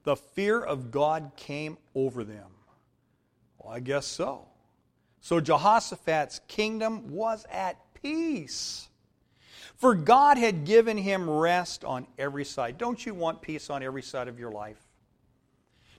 the 0.10 0.16
fear 0.16 0.60
of 0.60 0.90
God 0.90 1.34
came 1.36 1.78
over 1.94 2.24
them. 2.24 2.50
Well, 3.60 3.72
I 3.72 3.80
guess 3.80 4.08
so. 4.08 4.48
So 5.22 5.40
Jehoshaphat's 5.40 6.40
kingdom 6.48 7.12
was 7.12 7.46
at 7.52 7.78
peace. 7.94 8.88
For 9.76 9.94
God 9.94 10.40
had 10.40 10.66
given 10.66 10.98
him 10.98 11.30
rest 11.30 11.86
on 11.86 12.08
every 12.18 12.44
side. 12.44 12.80
Don't 12.80 13.06
you 13.06 13.14
want 13.14 13.44
peace 13.44 13.70
on 13.70 13.84
every 13.84 14.02
side 14.02 14.28
of 14.28 14.40
your 14.40 14.52
life? 14.52 14.82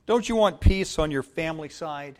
Don't 0.06 0.28
you 0.28 0.34
want 0.34 0.61
peace 0.61 0.98
on 0.98 1.12
your 1.12 1.22
family 1.22 1.68
side? 1.68 2.18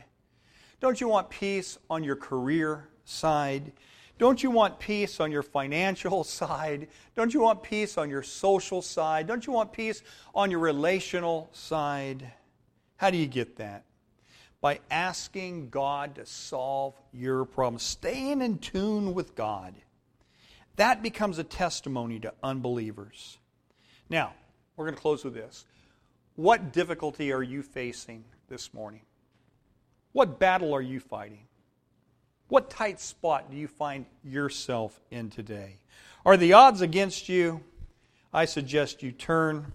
Don't 0.79 1.01
you 1.01 1.09
want 1.09 1.29
peace 1.29 1.77
on 1.91 2.05
your 2.05 2.15
career 2.15 2.89
side? 3.05 3.73
Don't 4.21 4.43
you 4.43 4.51
want 4.51 4.79
peace 4.79 5.19
on 5.19 5.33
your 5.33 5.43
financial 5.43 6.25
side? 6.41 6.89
Don't 7.17 7.33
you 7.33 7.41
want 7.41 7.63
peace 7.63 7.97
on 7.97 8.11
your 8.11 8.23
social 8.23 8.83
side? 8.83 9.27
Don't 9.27 9.47
you 9.47 9.53
want 9.55 9.73
peace 9.73 10.03
on 10.35 10.51
your 10.51 10.61
relational 10.61 11.49
side? 11.53 12.31
How 12.97 13.09
do 13.09 13.17
you 13.17 13.27
get 13.27 13.57
that? 13.57 13.85
By 14.61 14.81
asking 14.91 15.71
God 15.71 16.17
to 16.17 16.27
solve 16.27 17.01
your 17.15 17.47
problems, 17.47 17.83
staying 17.83 18.43
in 18.43 18.59
tune 18.59 19.15
with 19.15 19.35
God. 19.35 19.75
That 20.77 21.03
becomes 21.03 21.39
a 21.39 21.45
testimony 21.45 22.21
to 22.21 22.35
unbelievers. 22.43 23.39
Now, 24.11 24.35
we're 24.77 24.85
going 24.85 24.97
to 24.97 25.01
close 25.01 25.25
with 25.25 25.33
this. 25.33 25.65
What 26.37 26.75
difficulty 26.75 27.33
are 27.33 27.43
you 27.43 27.63
facing 27.63 28.25
this 28.49 28.75
morning? 28.75 29.01
What 30.13 30.39
battle 30.39 30.75
are 30.75 30.83
you 30.83 31.01
fighting? 31.01 31.47
What 32.51 32.69
tight 32.69 32.99
spot 33.01 33.49
do 33.49 33.57
you 33.57 33.69
find 33.69 34.07
yourself 34.25 35.01
in 35.13 35.31
today? 35.31 35.77
Are 36.27 36.37
the 36.37 36.53
odds 36.53 36.81
against 36.81 37.29
you? 37.29 37.61
I 38.33 38.45
suggest 38.45 39.05
you 39.05 39.13
turn 39.13 39.71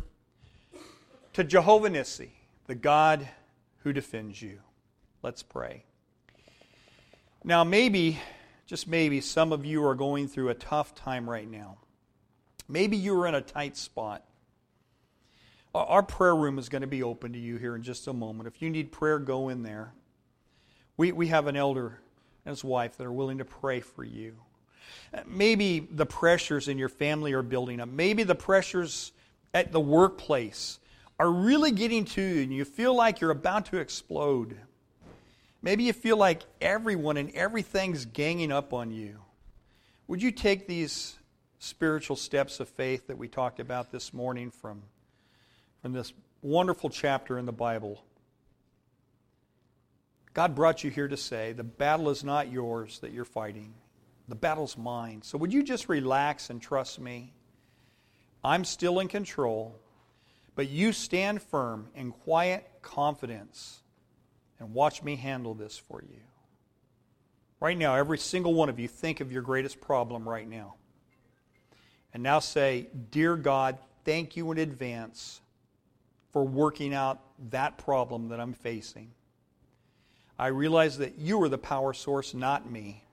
to 1.32 1.46
Jehovah 1.46 1.90
Nissi, 1.90 2.32
the 2.68 2.76
God 2.76 3.30
who 3.78 3.94
defends 3.94 4.42
you. 4.42 4.60
Let's 5.24 5.42
pray. 5.42 5.86
Now, 7.46 7.64
maybe, 7.64 8.20
just 8.66 8.90
maybe, 8.90 9.22
some 9.22 9.54
of 9.54 9.64
you 9.64 9.86
are 9.86 9.96
going 9.96 10.28
through 10.28 10.50
a 10.50 10.54
tough 10.54 10.94
time 10.94 11.30
right 11.30 11.50
now. 11.50 11.78
Maybe 12.68 12.98
you 12.98 13.18
are 13.22 13.28
in 13.28 13.36
a 13.36 13.42
tight 13.42 13.78
spot. 13.78 14.26
Our 15.74 16.04
prayer 16.04 16.36
room 16.36 16.60
is 16.60 16.68
going 16.68 16.82
to 16.82 16.88
be 16.88 17.04
open 17.04 17.32
to 17.32 17.40
you 17.40 17.56
here 17.56 17.78
in 17.78 17.84
just 17.84 18.06
a 18.08 18.14
moment. 18.14 18.48
If 18.48 18.62
you 18.62 18.70
need 18.70 18.92
prayer, 18.92 19.18
go 19.18 19.48
in 19.48 19.64
there. 19.64 19.94
We, 20.98 21.14
we 21.14 21.28
have 21.28 21.48
an 21.48 21.56
elder 21.56 22.02
and 22.46 22.52
his 22.52 22.64
wife 22.64 22.98
that 22.98 23.06
are 23.06 23.12
willing 23.12 23.40
to 23.40 23.46
pray 23.46 23.80
for 23.80 24.04
you. 24.04 24.36
Uh, 25.14 25.22
maybe 25.26 25.80
the 25.80 26.06
pressures 26.06 26.68
in 26.68 26.78
your 26.78 26.90
family 26.90 27.34
are 27.34 27.42
building 27.42 27.80
up. 27.80 27.90
Maybe 27.90 28.24
the 28.24 28.36
pressures 28.36 29.12
at 29.54 29.72
the 29.72 29.80
workplace 29.80 30.80
are 31.20 31.32
really 31.32 31.72
getting 31.72 32.06
to 32.06 32.22
you 32.22 32.44
and 32.44 32.54
you 32.54 32.66
feel 32.66 32.94
like 32.96 33.22
you're 33.22 33.32
about 33.32 33.68
to 33.68 33.78
explode. 33.78 34.58
Maybe 35.62 35.84
you 35.86 35.94
feel 35.94 36.18
like 36.18 36.44
everyone 36.62 37.18
and 37.18 37.32
everything's 37.32 38.06
ganging 38.06 38.52
up 38.52 38.74
on 38.74 38.92
you. 38.92 39.20
Would 40.08 40.22
you 40.22 40.32
take 40.32 40.68
these 40.68 41.16
spiritual 41.58 42.16
steps 42.16 42.60
of 42.60 42.70
faith 42.70 43.08
that 43.08 43.18
we 43.18 43.28
talked 43.28 43.60
about 43.60 43.92
this 43.92 44.14
morning 44.14 44.52
from, 44.52 44.84
from 45.82 45.94
this 45.94 46.14
wonderful 46.44 46.92
chapter 46.92 47.40
in 47.40 47.46
the 47.48 47.52
Bible? 47.52 48.04
God 50.36 50.54
brought 50.54 50.84
you 50.84 50.92
here 50.92 51.08
to 51.08 51.16
say 51.16 51.54
the 51.54 51.64
battle 51.64 52.10
is 52.10 52.22
not 52.22 52.52
yours 52.52 53.00
that 53.00 53.14
you're 53.14 53.24
fighting, 53.24 53.74
the 54.28 54.36
battle's 54.36 54.78
mine. 54.78 55.22
So 55.24 55.38
would 55.38 55.54
you 55.54 55.64
just 55.64 55.88
relax 55.88 56.50
and 56.50 56.62
trust 56.62 57.00
me? 57.00 57.34
I'm 58.44 58.66
still 58.66 59.00
in 59.00 59.08
control, 59.08 59.80
but 60.54 60.68
you 60.68 60.92
stand 60.92 61.42
firm 61.42 61.88
in 61.96 62.12
quiet 62.12 62.70
confidence 62.82 63.82
and 64.60 64.74
watch 64.74 65.02
me 65.02 65.16
handle 65.16 65.54
this 65.54 65.78
for 65.78 66.04
you. 66.04 66.20
Right 67.62 67.78
now, 67.78 67.96
every 67.96 68.18
single 68.18 68.54
one 68.54 68.68
of 68.68 68.78
you, 68.78 68.90
think 68.90 69.22
of 69.22 69.32
your 69.32 69.42
greatest 69.42 69.80
problem 69.80 70.28
right 70.28 70.48
now. 70.48 70.76
And 72.14 72.22
now 72.22 72.40
say, 72.40 72.88
Dear 73.10 73.38
God, 73.38 73.78
thank 74.04 74.36
you 74.36 74.52
in 74.52 74.58
advance 74.58 75.40
for 76.34 76.44
working 76.44 76.94
out 76.94 77.22
that 77.52 77.78
problem 77.78 78.28
that 78.30 78.42
I'm 78.42 78.54
facing. 78.54 79.12
I 80.38 80.48
realize 80.48 80.98
that 80.98 81.18
you 81.18 81.42
are 81.44 81.50
the 81.50 81.58
power 81.58 81.94
source, 81.94 82.34
not 82.34 82.70
me. 82.70 83.04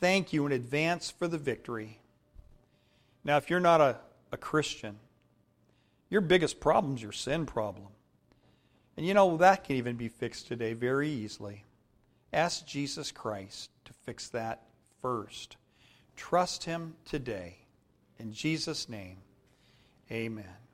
Thank 0.00 0.32
you 0.32 0.46
in 0.46 0.52
advance 0.52 1.10
for 1.10 1.28
the 1.28 1.38
victory. 1.38 2.00
Now, 3.22 3.36
if 3.36 3.50
you're 3.50 3.60
not 3.60 3.80
a, 3.80 3.96
a 4.32 4.36
Christian, 4.36 4.98
your 6.08 6.20
biggest 6.20 6.58
problem 6.58 6.96
is 6.96 7.02
your 7.02 7.12
sin 7.12 7.46
problem. 7.46 7.88
And 8.96 9.06
you 9.06 9.14
know, 9.14 9.36
that 9.36 9.64
can 9.64 9.76
even 9.76 9.96
be 9.96 10.08
fixed 10.08 10.48
today 10.48 10.72
very 10.72 11.08
easily. 11.08 11.64
Ask 12.32 12.66
Jesus 12.66 13.12
Christ 13.12 13.70
to 13.84 13.92
fix 13.92 14.28
that 14.30 14.62
first. 15.00 15.56
Trust 16.16 16.64
Him 16.64 16.94
today. 17.04 17.56
In 18.18 18.32
Jesus' 18.32 18.88
name, 18.88 19.18
amen. 20.10 20.60